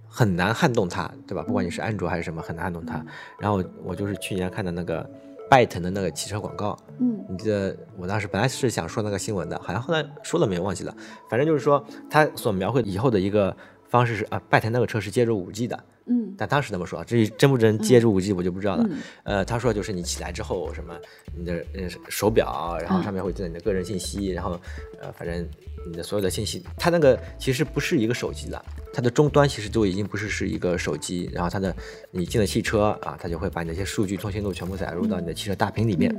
[0.07, 1.43] 很难撼动它，对吧？
[1.43, 3.03] 不管你是安卓还是什么，很难撼动它。
[3.39, 5.07] 然后我就是去年看的那个
[5.49, 10.95] 拜腾的那个汽车广告，嗯你记得我当时本来是想说那个新闻的，好像后来说了没有忘记了。
[11.29, 13.55] 反正就是说，它所描绘以后的一个
[13.89, 16.33] 方式是啊，拜腾那个车是接入五 G 的，嗯。
[16.37, 18.85] 但当时那么说，至于真不真接入五 G 我就不知道了。
[18.89, 18.99] 嗯。
[19.23, 20.95] 呃，他说就是你起来之后，什么
[21.35, 24.59] 你的呃手表，然后上面会记载你的个人信息，然后
[25.01, 25.47] 呃反正
[25.89, 31.75] 你的所有的信息，它那个其实不是一个手机了，它的终端其实就已经不是是一个手机，然后它的
[32.11, 36.13] 你进了汽车啊，它就会把你那些数据、通信录全部载入到你的汽车大屏里面，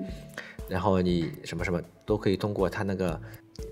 [0.68, 3.20] 然后你什么什么都可以通过它那个。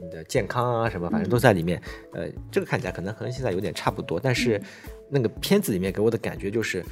[0.00, 1.80] 你的健康啊，什么反正都在里面。
[2.12, 4.60] 呃，这个看起来可能和现在有点差不多，但是
[5.08, 6.84] 那个片子里面给我的感觉就是，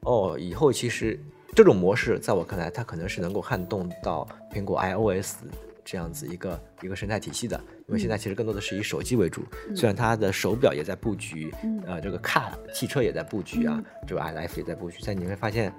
[0.00, 1.18] 哦，以后其实
[1.54, 5.36] 这种模式在我看来，它可能是能够撼动到苹果 iOS
[5.84, 7.60] 这样子一个一个生态体系的。
[7.88, 9.42] 因为现在其实更多的是以手机为主，
[9.74, 11.52] 虽然它的手表也在布局，
[11.86, 15.70] 呃，这个 car 汽车也在布局啊，这个 iLife 也在布局，但你会发现，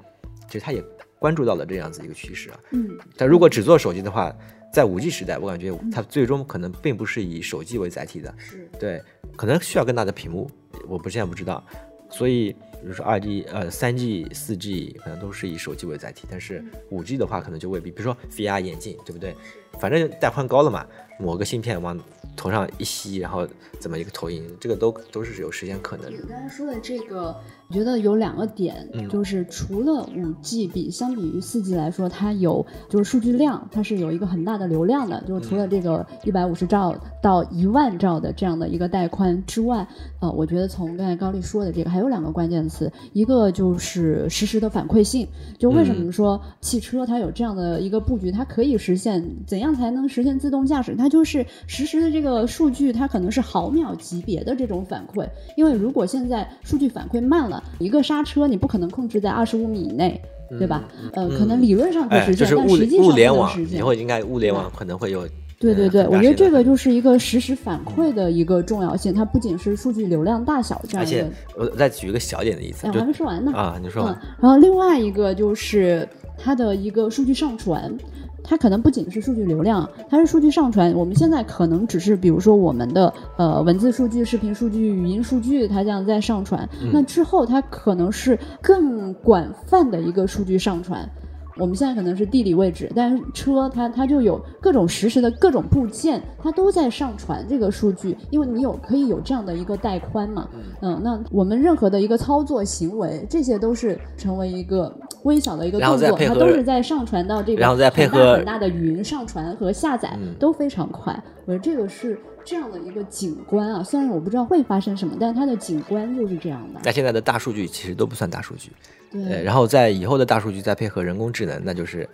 [0.48, 0.84] 其实它也
[1.17, 2.60] 关注到了这样子一个趋势啊。
[2.72, 4.36] 嗯但如果只做手机的话，
[4.74, 9.00] 在五 G 时代，我感觉它最终可能并不是以手机为载体的，是对，
[9.38, 10.50] 可能需要更大的屏幕，
[10.88, 11.64] 我不现在不知道。
[12.10, 17.92] 所以，比如说二 G、呃三 G、四 G 可能都是以手机为载体，但是五 G 的话可能就未必。
[17.92, 19.36] 比如说 VR 眼镜，对不对？
[19.80, 20.86] 反正带宽高了嘛，
[21.20, 22.00] 某个芯片往
[22.36, 23.48] 头上一吸，然后
[23.80, 26.18] 怎么一个投影，这个都都是有实现可能的。
[26.22, 27.36] 你刚才说的这个，
[27.74, 29.10] 我觉得有两个点，嗯。
[29.10, 39.88] 就是除了五 G 比相比于四 G 来说，它有就是数据量，它是有一个很大的流量的，就是除了这个一百五十兆到一万兆的这样的一个带宽之外，
[40.20, 50.96] 呃，我觉得从刚才高丽说的这个还有两个关键词，一个就是实时的反馈性，就为什么说汽车它有这样的一个布局，它可以实现怎样才能实现自动驾驶？
[50.96, 55.28] 它就是实时的这个数据，它可能是毫秒级别的这种反馈。
[55.58, 60.19] 因为如果现在数据反馈慢了，一个刹车你不可能控制在二十五米以内，
[60.58, 60.84] 对吧？
[61.13, 63.82] 呃，可能理论上可以哎，实现，就是物但实际上物联网不能实现以。
[63.82, 65.28] 后应该物联网可能会有。
[65.60, 71.32] 对对对，我觉得这个就是一个实时反馈的一个重要性，它不仅是数据流量大小这样一而且个。
[71.56, 73.54] 我再举一个小点的例子，哎，我还没说完呢。
[73.54, 76.06] 啊，你说嗯，然后另外一个就是
[76.38, 77.97] 它的一个数据上传，
[78.44, 80.94] 它可能不仅是数据流量，它是数据上传。
[80.94, 86.68] 我们现在可能只是比如说我们的呃文字数据、视频数据、语音数据，它这样在上传。
[86.92, 91.10] 那之后它可能是更广泛的一个数据上传。
[91.58, 100.48] 我们现在可能是地理位置，但是车它它就有各种实时的各种部件，它都在上传这个数据，因为你有可以有这样的一个带宽嘛，
[100.82, 104.92] 嗯，那我们任何的一个操作行为，这些都是成为一个
[105.24, 111.13] 微小的一个动作，它都是在上传到这个然后再配很大合很大的云上传和下载、嗯都非常快。
[111.46, 116.80] 我觉得这个是这样的一个景观啊，虽然我不知道会发生什么，但是它的景观就是这样的。
[116.84, 118.72] 那现在的大数据其实都不算大数据，
[119.12, 122.08] 呃，对，然后在以后的大数据再配合人工智能，那就是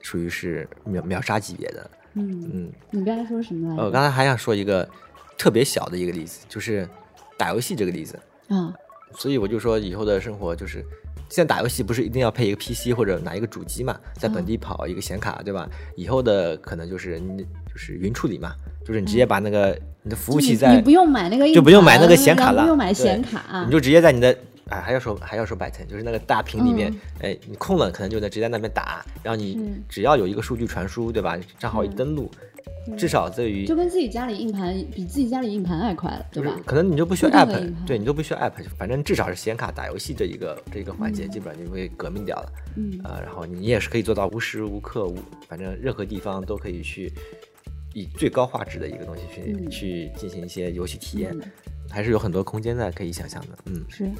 [0.00, 1.90] 属于是秒秒杀级别的。
[2.14, 3.90] 嗯，嗯，你刚才说什么来呃，我？
[3.90, 4.88] 刚才还想说一个
[5.36, 6.88] 特别小的一个例子，就是
[7.36, 8.18] 打游戏这个例子。
[8.48, 8.72] 啊，
[9.14, 10.84] 所以我就说以后的生活就是，
[11.28, 15.68] 现在打游戏不是一定要配一个 PC 或者拿一个主机嘛，在本地跑一个显卡，对吧？
[15.96, 24.36] 以后的可能就是你就是云处理嘛，就是你直接把那个你的服务器在你不用买那个就不用买那个显卡了不用买显卡，你就直接在你的
[24.68, 31.38] 哎，还要说还要说百腾，就是那个大屏里面嗯，哎，你空了可能就能直接在那边打，然后你只要有一个数据传输，对吧？
[31.58, 32.30] 账号一登录，
[32.96, 36.56] 至少对于就跟自己家里硬盘比自己家里硬盘还快了，对吧？
[36.64, 42.52] 可能你就不需要 app，对你就不需要 app，反正至少是显卡打游戏这一个这一个环节，基本上就会革命掉了。
[42.76, 45.16] 嗯呃，然后你也是可以做到无时无刻无，
[45.48, 47.12] 反正任何地方都可以去
[47.92, 51.42] 以最高画质的一个东西去、嗯去进行一些游戏体验，嗯
[51.90, 53.58] 还是有很多空间在，可以想象的。
[53.66, 54.10] 嗯，是。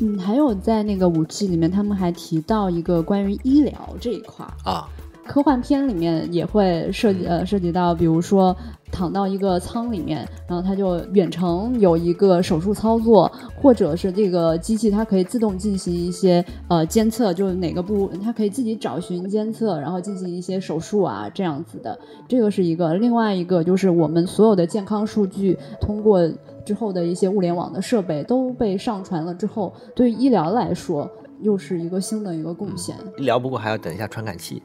[0.00, 4.88] 嗯，还有在那个五 G 里面，他们还提到一个关于医疗这一块儿，啊，
[5.28, 8.56] 科幻片里面也会涉及呃涉及到，比如说
[8.90, 22.94] 躺到一个舱里面，然后它就远程有一个手术操作，或者是这个机器它可以自动进行一些呃监测，就是哪个部它可以自己找寻监测，然后进行一些手术啊这样子的，这个是一个。
[22.94, 26.26] 另外一个就是我们所有的健康数据通过
[26.64, 31.08] 之后的一些物联网的设备都被上传了之后，对于医疗来说
[31.42, 32.96] 又是一个新的一个贡献。
[33.18, 34.62] 医疗不过还要等一下传感器。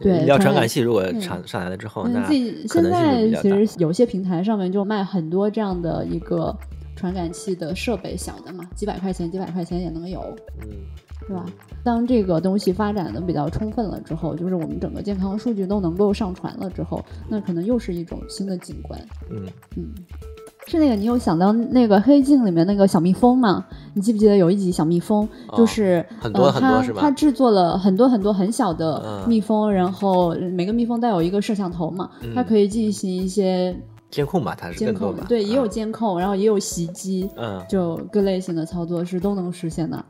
[0.00, 3.28] 对，要传传感器如果嗯上上来了之后，嗯，那自己现在。
[3.42, 6.56] 其实有些平台上面就卖很多这样的一个
[6.96, 10.20] 传感器的设备小的嘛，几百块钱几百块钱也能有，
[10.62, 10.68] 嗯，
[11.26, 11.44] 是吧？
[11.84, 18.98] 当这个东西发展的比较充分了之后，就是我们整个健康数据都能够上传了之后，那可能又是一种新的景观。
[19.30, 19.88] 嗯，嗯，
[20.66, 23.66] 是那个，你有想到那个《黑镜》里面那个小蜜蜂吗？
[23.94, 33.76] 你记不记得有一集小蜜蜂，哦就是、很多呃、很多是吧它它制作了很多很多很小的嗯蜜蜂，然后每个蜜蜂带有一个摄像头嘛，它可以进行一些
[34.10, 40.02] 监控吧，它是监更多吧，，控对，也有嗯监控，然后也有袭击，嗯，就各类型的操作是都能实现的。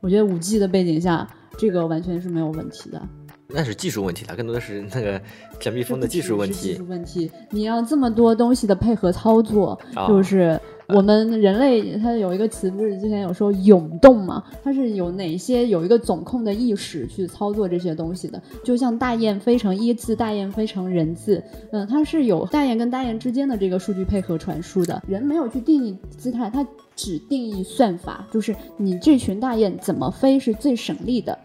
[0.00, 3.00] 我觉得五 G 的背景下，这个完全是没有问题的。
[3.46, 5.20] 那是技术问题了，更多的是那个
[5.60, 6.86] 小蜜蜂的技术问题技术。
[6.88, 10.58] 问题，你要这么多东西的配合操作，啊就是
[10.88, 14.42] 我们人类它有一个词，不是之前有说涌动嘛？
[14.62, 18.42] 它是有哪些有一个总控的意识去操作这些东西的？
[18.64, 25.02] 就像大雁飞成一字，大雁飞成人字，嗯，它是有大雁跟大雁之间的这个数据配合传输的。
[25.06, 31.38] 人没有去定义姿态，它只定义算法，就是你这群大雁怎么飞是最省力的。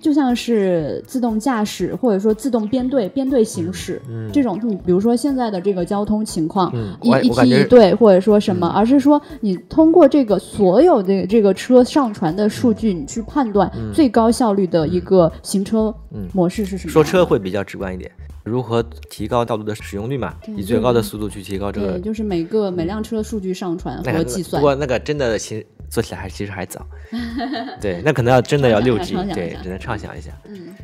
[0.00, 16.26] 就像是自动驾驶，或者说自动编队、编队行驶、嗯这种，你比如说现在的这个交通情况，嗯一一梯一队，或者说什么，而是说你通过这个所有的这个车上传的数据，你去判断最高效率的一个行车嗯。
[16.32, 16.92] 模式是什么。
[16.92, 18.10] 说车会比较直观一点，
[18.42, 20.34] 如何提高道路的使用率嘛？
[20.56, 24.64] 以最高的速度去提高这个对，就是每个每辆车的数据上传那个和计算不。
[24.64, 26.86] 过那个真的其实做起来还其实还早，
[27.80, 30.30] 对，那可能要真的要六 G， 对只能畅想一下。
[30.46, 30.74] 嗯，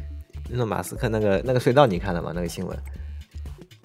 [0.51, 2.33] 那马斯克那个那个隧道你看了吗？
[2.35, 2.77] 那个新闻，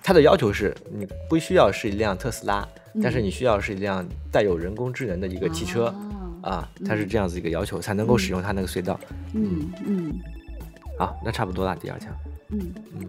[0.04, 2.68] 他的要求是你不需要是一辆特斯拉，
[3.02, 5.86] 但是你需要是一辆带有人工智能的一个汽车
[6.42, 9.00] 啊啊，它是这样子一个要求才能够使用它那个隧道。
[9.34, 10.20] 嗯嗯
[11.00, 12.10] 好，那差不多了，第二项。
[12.50, 12.60] 嗯
[13.00, 13.08] 嗯。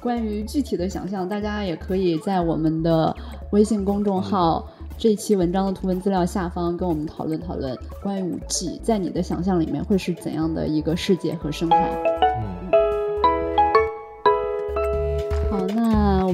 [0.00, 3.14] 关于具体的想象，大家也可以在我们的
[3.50, 4.68] 微信公众号
[4.98, 12.21] 这期文章的图文资料下方跟我们讨论讨论关于五 G 在你的想象里面会是怎样的一个世界和生态。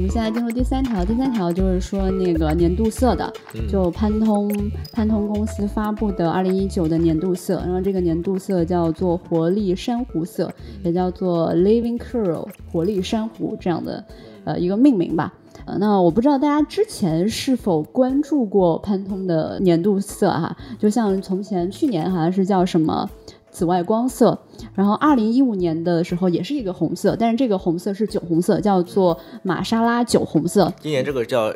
[0.08, 1.04] 们现在进入第三条。
[1.04, 4.50] 第三条就是说那个年度色的，嗯就潘通
[4.90, 10.50] 潘通公司发布的二零一九的年度色，然后这个年度色叫做活力珊瑚色，
[10.82, 14.02] 也叫做 Living Coral 活力珊瑚这样的
[14.44, 15.34] 呃一个命名吧。
[15.66, 23.10] 呃，那我不知道大家之前是否关注过潘通的年度色哈、就像从前去年好像是叫什么
[23.50, 24.38] 紫外光色，
[24.78, 30.72] 然后二零一五年的时候也是一个红色，但是这个红色是酒红色，叫做玛莎拉酒红色。
[30.80, 31.52] 今年这个叫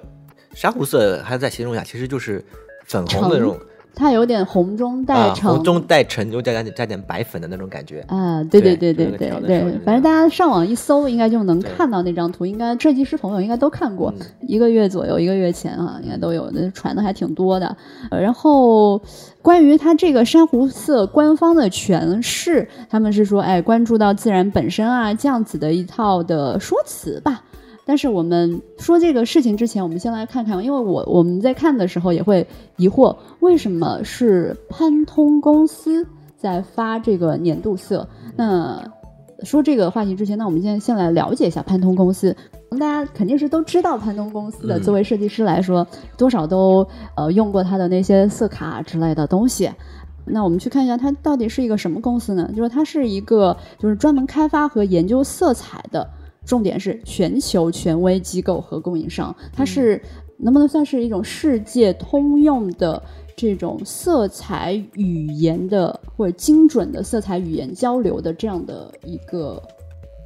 [0.57, 2.45] 珊瑚色，还要再形容一下，其实就是
[2.85, 3.57] 粉红的那种
[3.95, 8.05] 它有点红中带啊，橙，红中带橙，又加点加点白粉的那种感觉。
[8.09, 12.47] 啊，对对对对对对反正大家上网一搜，应该就能看到那张图。
[12.47, 17.77] 应该设计师朋友应该都看过，嗯一个月左右，一个月前啊，应该都有，的传的还挺多的。
[18.11, 19.01] 呃然后
[19.41, 27.43] 关于它这个珊瑚色官方的诠释，他们是说，哎，关注到自然本身啊，这样子的一套的说辞吧。
[27.85, 36.07] 但是我们说这个事情之前，我们先来看看，因为我我们在看的时候也会疑惑，为什么是潘通公司
[36.37, 38.09] 在发这个年度色？
[38.37, 38.83] 那
[39.43, 42.37] 说这个话题之前，那我们现在先来了解一下潘通公司。
[42.79, 49.71] 大家肯定是都知道潘通公司的，嗯作为设计师来说，多少都呃用过它的那些色卡之类的东西。
[50.25, 52.51] 那我们去看一下，它到底是一个什么公司呢？
[52.57, 56.09] 就是它是一个就是专门开发和研究色彩的，
[56.45, 59.35] 重点是全球权威机构和供应商。
[59.53, 60.01] 它是、
[60.37, 63.03] 能不能算是一种世界通用的
[63.37, 69.63] 这种色彩语言的或者精准的色彩语言交流的这样的一个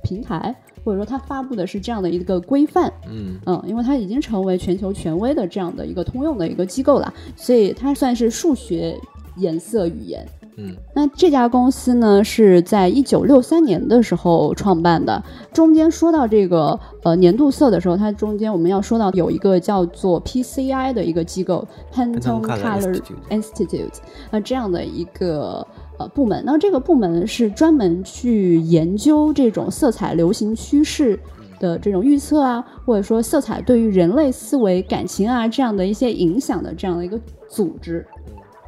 [0.02, 0.54] 平台，
[0.84, 2.92] 或者说它发布的是这样的一个规范。
[3.08, 8.98] 嗯嗯，因为它已经成为全球权威的这样的一个通用的一个机构了，所以它算是数学
[9.36, 10.26] 颜色语言。
[10.56, 15.22] 嗯那这家公司呢，是在一九六三年的时候创办的。
[15.52, 23.98] 中间说到这个呃年度色的时候，它中间我们要说到有一个叫做 PCI 的一个机构 Pantone Color Institute，
[24.30, 25.66] 那这样的一个
[25.98, 26.42] 呃部门。
[26.46, 31.18] 那这个部门是专门去研究这种色彩流行趋势。
[31.58, 38.06] 的这种预测啊，或者说色彩对于人类思维、感情啊这样的一些影响的这样的一个组织，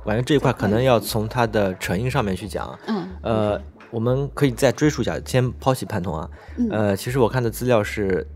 [0.09, 2.81] 我感觉这一块可能要从它的成因上面去讲啊。
[2.87, 6.31] 嗯，呃，我们可以再追溯一下，先抛弃潘通啊。
[6.57, 8.27] 嗯呃，其实我看的资料是，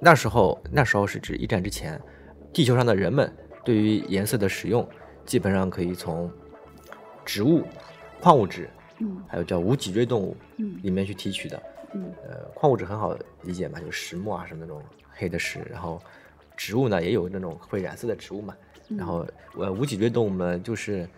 [0.00, 1.98] 那时候那时候是指一战之前，
[2.52, 4.86] 地球上的人们对于颜色的使用，
[5.24, 6.30] 基本上可以从
[7.24, 7.62] 植物、
[8.20, 8.68] 矿物质，
[8.98, 11.62] 嗯还有叫无脊椎动物嗯里面去提取的。
[11.94, 15.98] 嗯呃，矿物质很好理解嘛，就是石墨啊什么那种黑的石，然后
[16.54, 18.54] 植物呢也有那种会染色的植物嘛，
[18.96, 19.26] 然后
[19.56, 21.08] 呃无脊椎动物呢就是。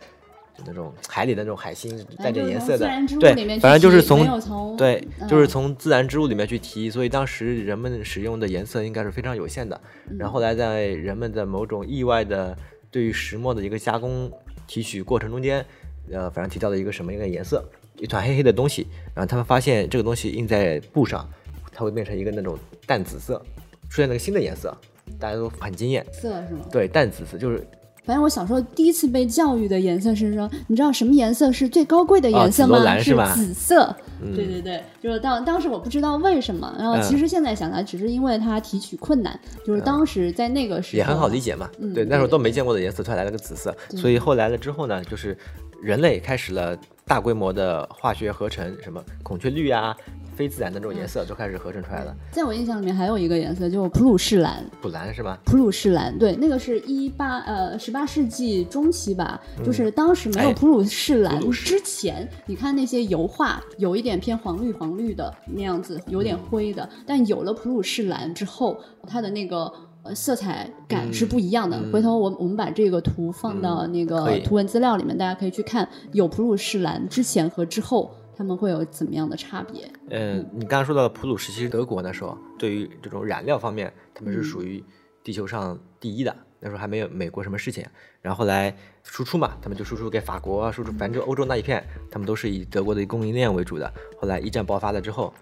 [0.56, 2.88] 就那种海里的那种海星带点颜色的
[3.20, 9.78] 对反正就是从从对，嗯就是从自然之物里面去提，所以当时人们使用的颜色应该是非常有限的。
[10.08, 12.56] 嗯然后后来在人们的某种意外的
[12.90, 14.32] 对于石墨的一个加工
[14.66, 15.62] 提取过程中间，
[16.10, 17.62] 呃，反正提到了一个什么一个颜色，
[17.98, 21.28] 一团黑黑的东西，然后他们发现这个东西印在布上，
[21.70, 23.44] 它会变成一个那种淡紫色，
[23.90, 24.74] 出现了个新的颜色，
[25.18, 26.04] 大家都很惊艳。
[26.12, 26.60] 色是吗？
[26.70, 27.66] 对，淡紫色就是
[28.04, 32.76] 反正我小时候第一次被教育的颜色是说，你知道什么颜色是最高贵的颜色吗？
[32.76, 33.96] 哦紫罗兰是吧紫色。
[34.22, 41.68] 嗯对对对，就是当当时我不知道为什么，然后嗯其实现在想来，只是因为它提取困难，就是当时在那个时候也很好理解嘛。
[41.78, 45.36] 嗯对，那时候都没见过的颜色，突然来了个紫色，所以后来了之后呢，就是
[45.82, 49.94] 人类开始了大规模的化学合成，什么孔雀绿啊、
[50.36, 52.14] 非自然的这种颜色就开始合成出来了。
[52.30, 54.62] 在我印象里面还有一个颜色，就普鲁士蓝。
[54.82, 55.38] 普蓝是吧？
[55.46, 68.78] 普鲁士蓝，对，那个是一八呃十八世纪中期吧，就是当时没有哎普鲁士蓝之前，你看那些油画有一点偏黄绿黄绿的那样子，有点灰的，但有了普鲁士蓝之后，
[69.08, 69.72] 它的那个。
[70.02, 71.82] 呃，色彩感是不一样的。
[71.92, 79.90] 回头我我们把这个图放到那个图文资料里面，大家可以去看有普鲁士蓝之前和之后，他们会有怎么样的差别。
[80.10, 84.84] 嗯，你刚刚说到的普鲁士，其实德国那时候对于这种染料方面，他们是属于
[85.24, 86.36] 地球上第一的。
[86.58, 87.86] 那时候还没有美国什么事情，
[88.22, 88.74] 然后后来
[89.04, 93.92] 输出嘛，他们就输出给法国，输出反正就欧洲那一片，他们都是以德国的供应链为主的。
[94.18, 95.32] 后来一战爆发了之后，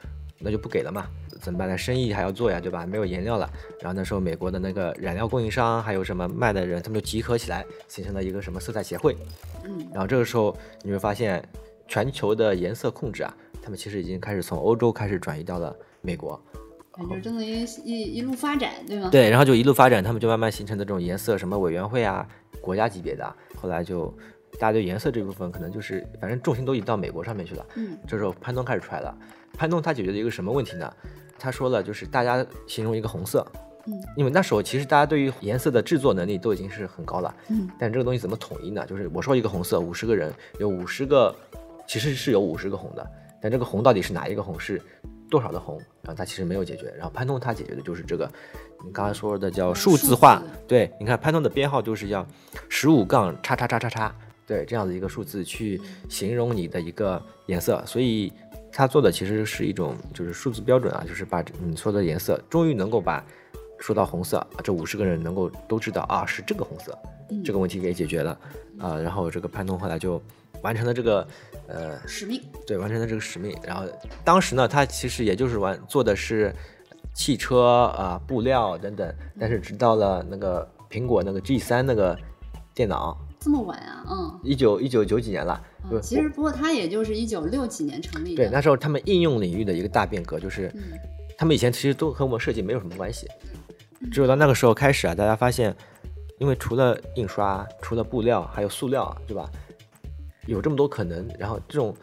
[0.40, 1.07] 那就不给了嘛，
[1.40, 1.78] 怎么办呢？
[1.78, 2.84] 生意还要做呀，对吧？
[2.84, 3.49] 没有颜料了，
[3.80, 9.16] 然后那时候美国的那个染料供应商还有什么卖的人，他们就集合起来，形成了一个什么色彩协会。
[9.64, 11.42] 嗯，然后这个时候你会发现，
[11.87, 16.41] 全球的颜色控制啊，他们其实已经开始从欧洲开始转移到了美国。
[16.93, 19.09] 感觉真的一一一路发展，对吗？
[19.11, 22.24] 对，然后就一路发展，他们就慢慢形成的这种颜色什么委员会啊，
[22.61, 24.07] 国家级别的啊，后来就
[24.61, 27.66] 大家对颜色这部分可能就是反正重心都移到美国上面去了。
[27.74, 29.12] 嗯，这时候潘东开始出来了。
[29.59, 30.93] 潘东他解决了一个什么问题呢？
[31.37, 33.45] 他说了，就是大家形容一个红色，
[33.87, 38.87] 嗯，因为那时候其实大家对于颜色的制作能力都已经是很高了，嗯，但这个东西怎么统一呢？
[38.87, 41.35] 就是我说一个红色，五十个人有五十个，
[41.87, 43.07] 其实是有五十个红的，
[43.41, 44.80] 但这个红到底是哪一个红是
[45.30, 45.76] 多少的红？
[46.03, 46.93] 然后他其实没有解决。
[46.97, 48.30] 然后潘通它解决的就是这个，
[48.85, 50.39] 你刚才说的叫数字化。
[50.39, 52.26] 字对，你看潘通的编号就是要
[52.68, 54.14] 十五杠叉叉叉叉叉，
[54.47, 58.32] 对，这样的一个数字去形容你的一个颜色，所以
[58.70, 63.24] 他做的其实是一种就是数字标准啊，就是把你说的颜色终于能够把
[63.78, 66.97] 说到红色，这五十个人能够都知道啊是这个红色，
[67.45, 68.39] 这个问题给解决了
[68.78, 70.20] 啊、然后这个潘通后来就
[70.64, 71.24] 完成了这个
[71.68, 72.42] 呃使命。
[72.66, 73.56] 对，完成了这个使命。
[73.62, 73.84] 然后
[74.24, 76.52] 当时呢，他其实也就是完做的是
[77.14, 82.18] 汽车啊、布料等等，但是直到了那个苹果那个 G 三那个
[82.74, 84.40] 电脑，这么晚啊，嗯。
[84.42, 85.62] 一九一九九几年了，
[86.02, 88.36] 其实不过它也就是一九六几年成立的。
[88.36, 90.98] 对那时候他们应用领域的一个大变革，就是嗯
[91.36, 93.28] 他们以前其实都和我们设计没有什么关系，
[94.10, 95.74] 只有到那个时候开始啊，大家发现，
[96.38, 99.50] 因为除了印刷，除了布料，还有塑料，对吧？
[100.47, 101.95] 有这么多可能，然后这种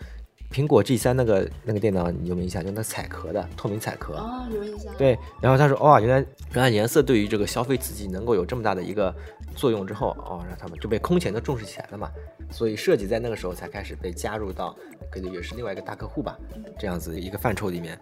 [0.51, 2.63] 苹果 G 三那个那个电脑，你有没有印象？
[2.63, 4.93] 就那彩壳的透明彩壳，哦，有印象。
[4.97, 9.15] 对，然后他说，哇、原来原来颜色对于这个消费刺激能够有这么大的一个
[9.55, 12.11] 作用之后，哦，让他们就被空前的重视起来了嘛。
[12.49, 14.75] 所以设计在那个时候才开始被加入到，
[15.09, 16.37] 可能也是另外一个大客户吧，
[16.77, 17.97] 这样子一个范畴里面。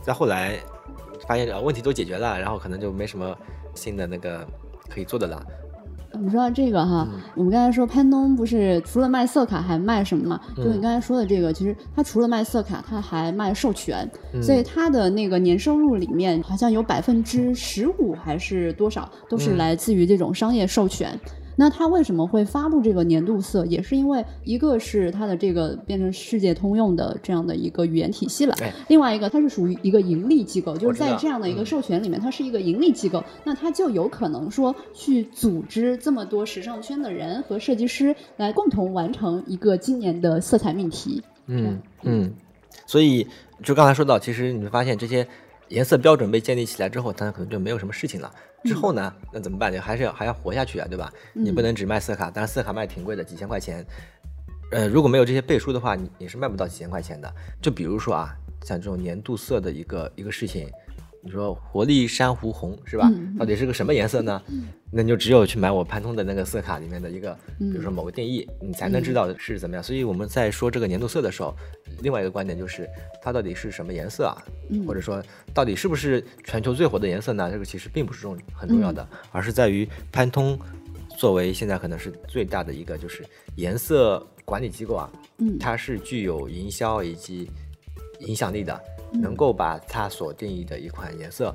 [0.00, 0.56] 再后来
[1.26, 3.36] 发现啊问题都解决了，然后可能就没什么
[3.74, 4.46] 新的那个
[4.88, 5.44] 可以做的了。
[6.20, 10.40] 你说到这个哈，嗯我们刚才说潘东不是除了卖色卡还卖什么嘛？
[10.56, 21.18] 就嗯你刚才说的这个，其实他除了卖色卡，他还卖授权，嗯所以他的那个年收入里面好像有百分之十五还是多少，都是嗯来自于这种商业授权。
[21.60, 23.66] 那它为什么会发布这个年度色？
[23.66, 41.20] 也是因为一个是它的这个变成世界通用的这样的一个语言体系了，哎另外一个它是属于一个盈利机构，就是在这样的一个嗯授权里面，它是一个盈利机构，那它就有可能说去组织这么多时尚圈的人和设计师来共同完成一个今年的色彩命题。
[41.46, 42.32] 嗯嗯，
[42.86, 43.26] 所以
[43.64, 45.26] 就刚才说到，其实你会发现这些
[45.68, 48.32] 颜色标准被建立起来之后，它可能就没有什么事情了。
[48.64, 49.72] 之后呢，那怎么办？
[49.72, 51.12] 你还是要还要活下去啊，对吧？
[51.32, 53.86] 你不能只卖色卡，但是色卡卖挺贵的，几千块钱。
[54.70, 57.32] 呃，如果没有这些背书的话，你你是卖不到几千块钱的。
[57.62, 60.68] 就比如说啊，像这种年度色的一个一个事情，
[61.28, 63.06] 你说活力珊瑚红是吧？
[63.12, 64.42] 嗯到底是个什么颜色呢？
[64.90, 69.82] 那你就只有去买我潘通的那个色卡里面的一个，比如说某个定义，你才能知道是怎么样。
[69.82, 71.54] 所以我们在说这个年度色的时候，
[72.00, 72.88] 另外一个观点就是
[73.20, 74.42] 它到底是什么颜色啊？
[74.70, 75.22] 嗯或者说
[75.52, 77.50] 到底是不是全球最火的颜色呢？
[77.52, 80.58] 这个其实并不是重很重要的，而是在于潘通
[81.18, 83.22] 作为现在可能是最大的一个就是
[83.56, 87.50] 颜色管理机构啊，嗯它是具有营销以及
[88.20, 88.80] 影响力的，
[89.12, 91.54] 能够把它所定义的一款颜色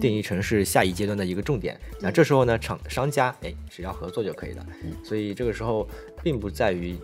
[0.00, 1.78] 定义成是下一阶段的一个重点。
[2.00, 4.66] 那这时候呢，厂商家哎只要合作就可以了。
[5.04, 5.88] 所以这个时候
[6.22, 6.96] 并不在于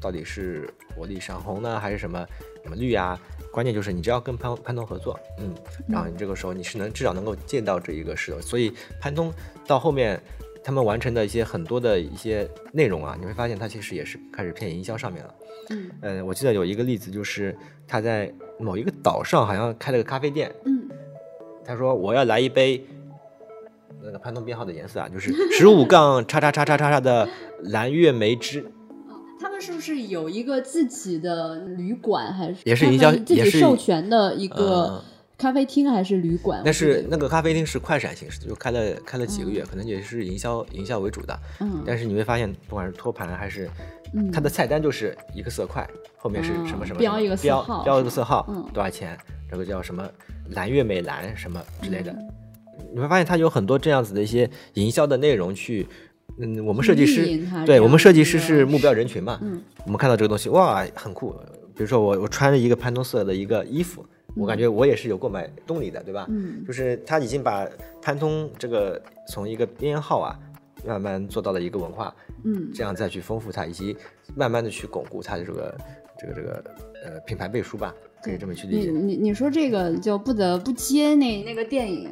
[0.00, 2.26] 到底是活力闪红呢，还是什么
[2.62, 3.20] 什么绿啊，
[3.52, 5.54] 关键就是你只要跟潘潘通合作，嗯，
[5.88, 8.40] 然后你这个时候你是能至少能够见到这一个势头。
[8.40, 9.32] 所以潘通
[9.66, 10.20] 到后面。
[10.62, 15.34] 他们完成的一些很多的一些内容啊，你会发现它其实也是开始偏营销上面了。
[15.70, 15.90] 嗯。
[16.00, 17.56] 呃，我记得有一个例子，就是
[17.86, 20.88] 他在某一个岛上好像开了个咖啡店，嗯。
[21.64, 22.84] 他说我要来一杯
[24.02, 27.28] 那个潘通编号的颜色啊，就是 十五杠叉叉叉叉叉叉的
[27.62, 28.64] 蓝月梅汁，
[29.40, 35.04] 他们是不是有一个自己的旅馆，还是也是营销自己授权的一个呃
[35.40, 36.60] 咖啡厅，还是旅馆？
[36.62, 41.38] 但是那个咖啡厅是快闪形式，就开了开了几个月，可能也是营销营销为主的。
[41.60, 41.82] 嗯。
[41.86, 43.70] 但是你会发现，不管是托盘还是
[44.12, 44.30] 嗯。
[44.30, 45.88] 它的菜单就是一个色块，
[46.18, 47.82] 后面是什么什么标一个色标号。
[47.82, 48.68] 标一个色号嗯。
[48.74, 49.16] 多少钱，
[49.50, 50.06] 这个叫什么
[50.50, 52.12] 蓝月美蓝什么之类的。
[52.12, 52.28] 嗯。
[52.92, 55.86] 你会发现它有很多这样子的一些营销的内容去，
[56.38, 59.62] 嗯，我们设计师对我们设计师是目标人群嘛，嗯。
[59.86, 61.30] 我们看到这个东西哇很酷，
[61.74, 64.04] 比如说我我穿着一个潘通色的一个衣服，
[64.36, 66.26] 我感觉我也是有购买动力的，对吧？
[66.30, 67.68] 嗯就是他已经把
[68.00, 70.38] 潘通这个从一个编号啊，
[70.86, 72.14] 慢慢做到了一个文化，
[72.44, 73.96] 嗯这样再去丰富它，以及
[74.34, 75.78] 慢慢的去巩固它的这个
[76.18, 76.64] 这个这个
[77.04, 78.90] 呃品牌背书吧，可以这么去理你解。
[78.90, 82.10] 你你说这个就不得不接那那个电影，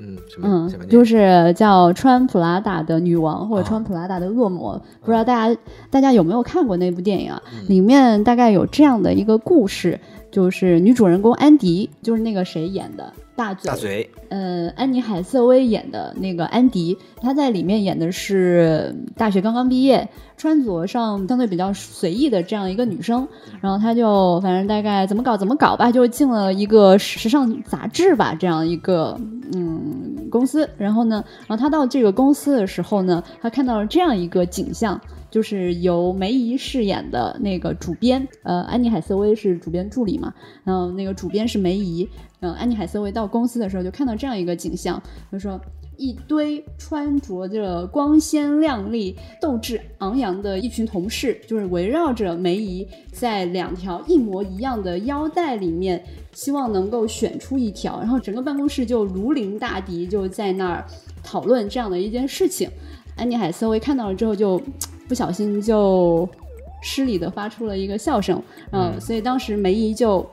[0.00, 7.42] 嗯，嗯，就是叫穿普拉达的女王或者啊穿普拉达的恶魔，不知道大家大家有没有看过那部电影啊？
[7.52, 7.64] 嗯。
[7.68, 9.98] 里面大概有这样的一个故事，
[10.30, 23.26] 就是女主人公安迪，就是那个谁演的大嘴，大嘴，呃，安妮海瑟薇演的那个安迪，她在里面演的是大学刚刚毕业，穿着上相对比较随意的这样一个女生，
[23.60, 29.18] 然后她就反正大概怎么搞怎么搞吧，就进了一个时尚杂志吧这样一个
[29.54, 29.87] 嗯
[30.30, 35.00] 公司，然后呢，然后他到这个公司的时候呢，他看到了这样一个景象。
[35.38, 40.34] 就是由梅姨饰演的那个主编，呃，安妮海瑟薇是主编助理嘛，
[40.64, 42.08] 然后那个主编是梅姨，
[42.40, 45.60] 嗯，安妮海瑟薇到公司的时候就看到这样一个景象，就说
[45.96, 60.84] 一堆穿着着光鲜亮丽、斗志昂扬的一群同事，就是围绕着梅姨，在两条一模一样的腰带里面，希望能够选出一条，然后整个办公室就如临大敌，就在那儿
[61.22, 62.68] 讨论这样的一件事情。
[63.16, 64.62] 安妮海瑟薇看到了之后就，
[65.08, 66.28] 不小心就
[66.82, 68.40] 失礼的发出了一个笑声，
[68.70, 70.24] 嗯，嗯所以当时梅姨就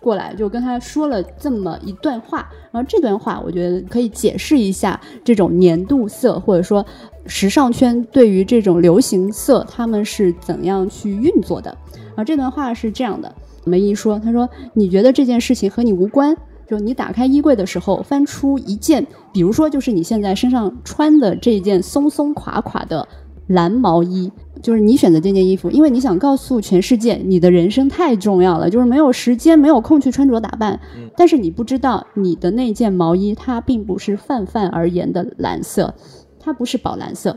[0.00, 6.84] 过来就跟他说了这么一段话，然后这段话我觉得可以解释一下这种年度色或者说
[7.26, 11.76] 时尚圈对于这种流行色他们是怎样去运作的。
[12.08, 13.32] 然后这段话是这样的，
[13.64, 16.36] 梅姨说：“她说你觉得这件事情和你无关。”
[16.68, 23.08] 就你打开衣柜的时候，翻出一件，比如说就是你现在身上穿的这件松松垮垮的
[23.48, 24.30] 蓝毛衣，
[24.62, 30.78] 就是你选择这件衣服，因为你想告诉全世界，你的人生太重要了，就是没有时间、没有空去穿着打扮。
[30.96, 35.92] 嗯但是你不知道，你的那件毛衣它并不是泛泛而言的蓝色，
[36.38, 37.36] 它不是宝蓝色，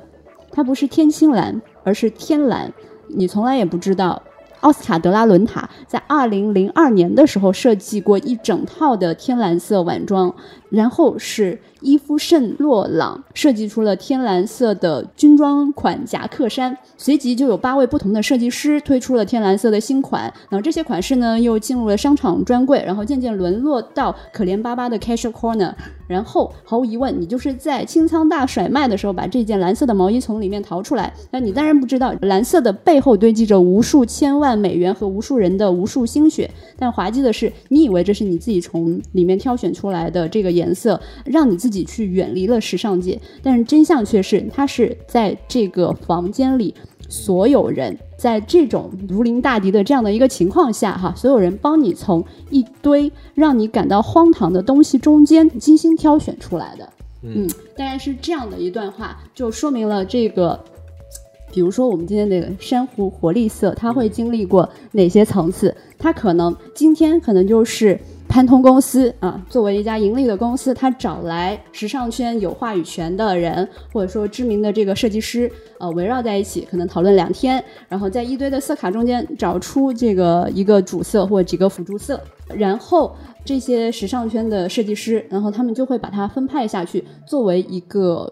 [0.52, 2.72] 它不是天青蓝，而是天蓝。
[3.08, 4.22] 你从来也不知道。
[4.60, 10.36] 奥斯卡德拉伦塔在二零零二年的时候设计过一整套的天蓝色晚装，
[10.70, 25.74] 然后是伊夫圣洛朗设计出了天蓝色的军装款夹克衫，随即就有八位不同的设计师推出了天蓝色的新款，然后这些款式呢又进入了商场专柜，然后渐渐沦落到可怜巴巴的 casual corner，
[26.08, 46.76] 然后毫无疑问，你就是在清仓大甩卖的时候把这件蓝色的毛衣从里面淘出来，那你当然不知道蓝色的背后堆积着无数千万美元和无数人的无数心血，但滑稽的是，你以为这是你自己从里面挑选出来的这个颜色，让你自己去远离了时尚界，但是真相却是，他是在这个房间里。
[47.08, 56.90] 所有人在这种如临大敌的这样的一个情况下，哈，所有人帮你从一堆让你感到荒唐的东西中间精心挑选出来的。
[57.24, 60.60] 嗯，大概是这样的一段话，就说明了这个。
[61.54, 65.76] 比如说，我们今天的珊瑚活力色，它会经历过哪些层次？
[65.98, 68.00] 它可能今天可能就是
[68.32, 82.18] 潘通公司啊，作为一家盈利的公司，它找来时尚圈有话语权的人，或者说知名的这个设计师，呃，围绕在一起，可能讨论两天，然后在一堆的色卡中间找出这个一个主色或几个辅助色，
[82.56, 83.14] 然后
[83.44, 88.32] 这些时尚圈的设计师，然后他们就会把它分派下去，作为一个。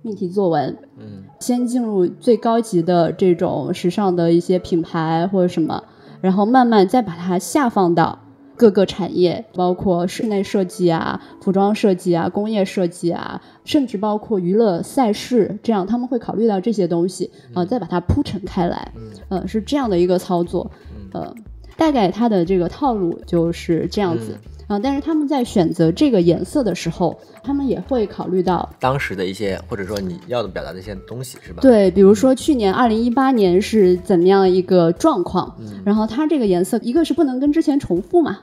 [0.00, 5.82] 命题作文，嗯先进入最高级的这种时尚的一些品牌或者什么，
[6.20, 8.16] 然后慢慢再把它下放到
[8.58, 19.10] 各个产业，包括室内设计啊、服装设计啊、工业设计啊，甚至包括娱乐赛事，这样他们会考虑到这些东西啊、再把它铺陈开来，嗯。
[19.28, 20.70] 呃，是这样的一个操作，
[21.12, 21.32] 呃，
[21.76, 24.36] 大概它的这个套路就是这样子。
[24.68, 38.40] 啊，但是他们在选择这个颜色的时候，他们也会考虑到当时的一些或者说你要的表达的一些东西是吧？，对，比如说去年二零一八年是怎么样一个状况，嗯然后它这个颜色一个是不能跟之前重复嘛，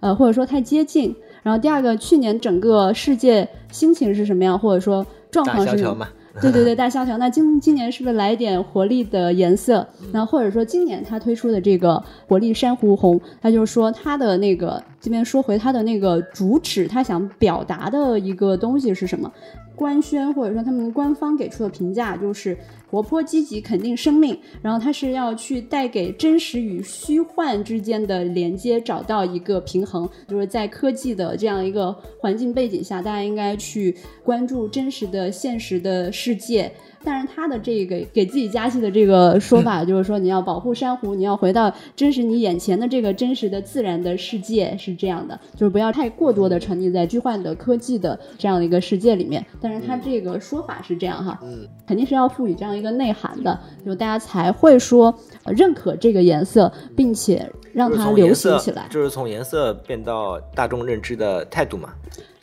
[0.00, 6.08] 呃，或者说太接近，然后第二个去年整个世界心情是什么样，或者说状况是什么
[6.42, 7.16] 对对对，大萧条。
[7.18, 9.86] 那今今年是不是来点活力的颜色？
[10.12, 19.32] 那或者说今年他推出的这个活力珊瑚红，他就是说他的那个这边说回他的那个主旨，他想表达的一个东西是什么？
[19.74, 22.56] 官宣或者说他们官方给出的评价就是
[22.90, 24.38] 活泼积极，肯定生命。
[24.62, 30.08] 然后它是要去带给真实与虚幻之间的连接，找到一个平衡。
[30.28, 36.72] 就是在科技的这样一个环境背景下，大家应该去关注真实的、现实的世界。
[37.06, 49.46] 但是他的这个给自己加戏的这个说法，就是说你要保护珊瑚，你要回到真实你眼前的这个真实的自然的世界，是这样的，就是不要太过多的沉溺在虚幻的科技的这样的一个世界里面。
[49.60, 58.88] 但是他这个说法是这样哈，嗯肯定是要赋予这样一个内涵的，就大家才会说、呃认可这个颜色，并且让它流行起来。
[58.90, 61.90] 就是从颜色变到大众认知的态度嘛。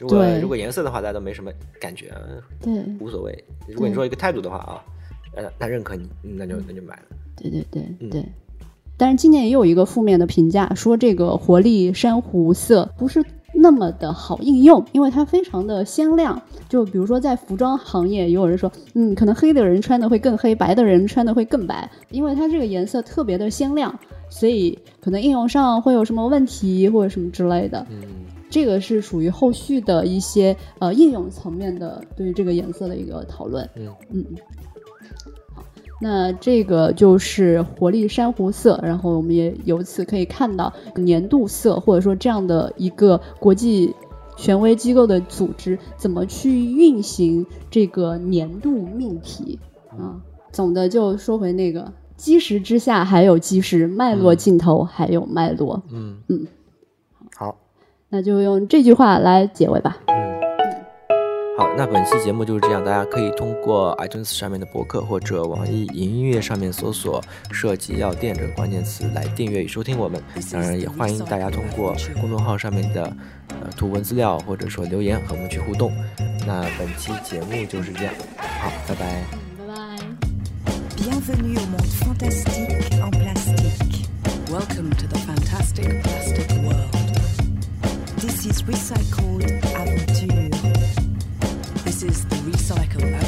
[0.04, 1.50] 如果对如果颜色的话，大家都没什么
[1.80, 2.14] 感觉，
[2.62, 3.44] 对无所谓。
[3.70, 4.84] 如果你说一个态度的话啊，
[5.34, 7.04] 呃，他认可你，嗯那就那就买了。
[7.38, 8.26] 对对对嗯对。
[8.98, 13.24] 但是今年也有一个负面的评价，说这个活力珊瑚色不是
[13.54, 16.42] 那么的好应用，因为它非常的鲜亮。
[16.68, 23.98] 就比如说在服装行业，也有人说，嗯，可能黑的人穿的会更黑，白的人穿的会更白，因为它这个颜色特别的鲜亮，
[24.30, 27.86] 所以可能应用上会有什么问题或者什么之类的。
[27.90, 28.02] 嗯
[28.54, 33.68] 这个是属于后续的一些呃应用层面的对于这个颜色的一个讨论。
[33.76, 34.24] 嗯嗯，
[35.56, 35.64] 好，
[36.00, 43.92] 那这个就是活力珊瑚色，然后我们也由此可以看到年度色或者说这样的一个国际
[44.38, 49.58] 权威机构的组织怎么去运行这个年度命题
[49.90, 50.22] 啊。
[50.52, 55.82] 总的就说回那个基石之下还有基石，脉络尽头还有脉络。
[55.92, 56.63] 嗯嗯，好，
[58.14, 59.98] 那就用这句话来结尾吧。
[60.06, 60.14] 嗯。
[61.58, 70.22] 好，那本期节目就是这样，大家可以通过 iTunes 上面的博客或者网易云音乐上面搜索“设计药店”这个关键词来订阅与收听我们。
[70.52, 73.04] 当然，也欢迎大家通过公众号上面的
[73.50, 75.92] 呃图文资料或者说留言和我们去互动。
[76.46, 79.24] 那本期节目就是这样，好，拜拜。
[79.58, 79.74] 拜拜。
[80.98, 84.06] Bienvenue au monde fantastique en plastique.
[84.52, 86.03] Welcome to the fantastic
[88.44, 90.50] This is Recycled Aventure.
[91.86, 93.23] This is the Recycle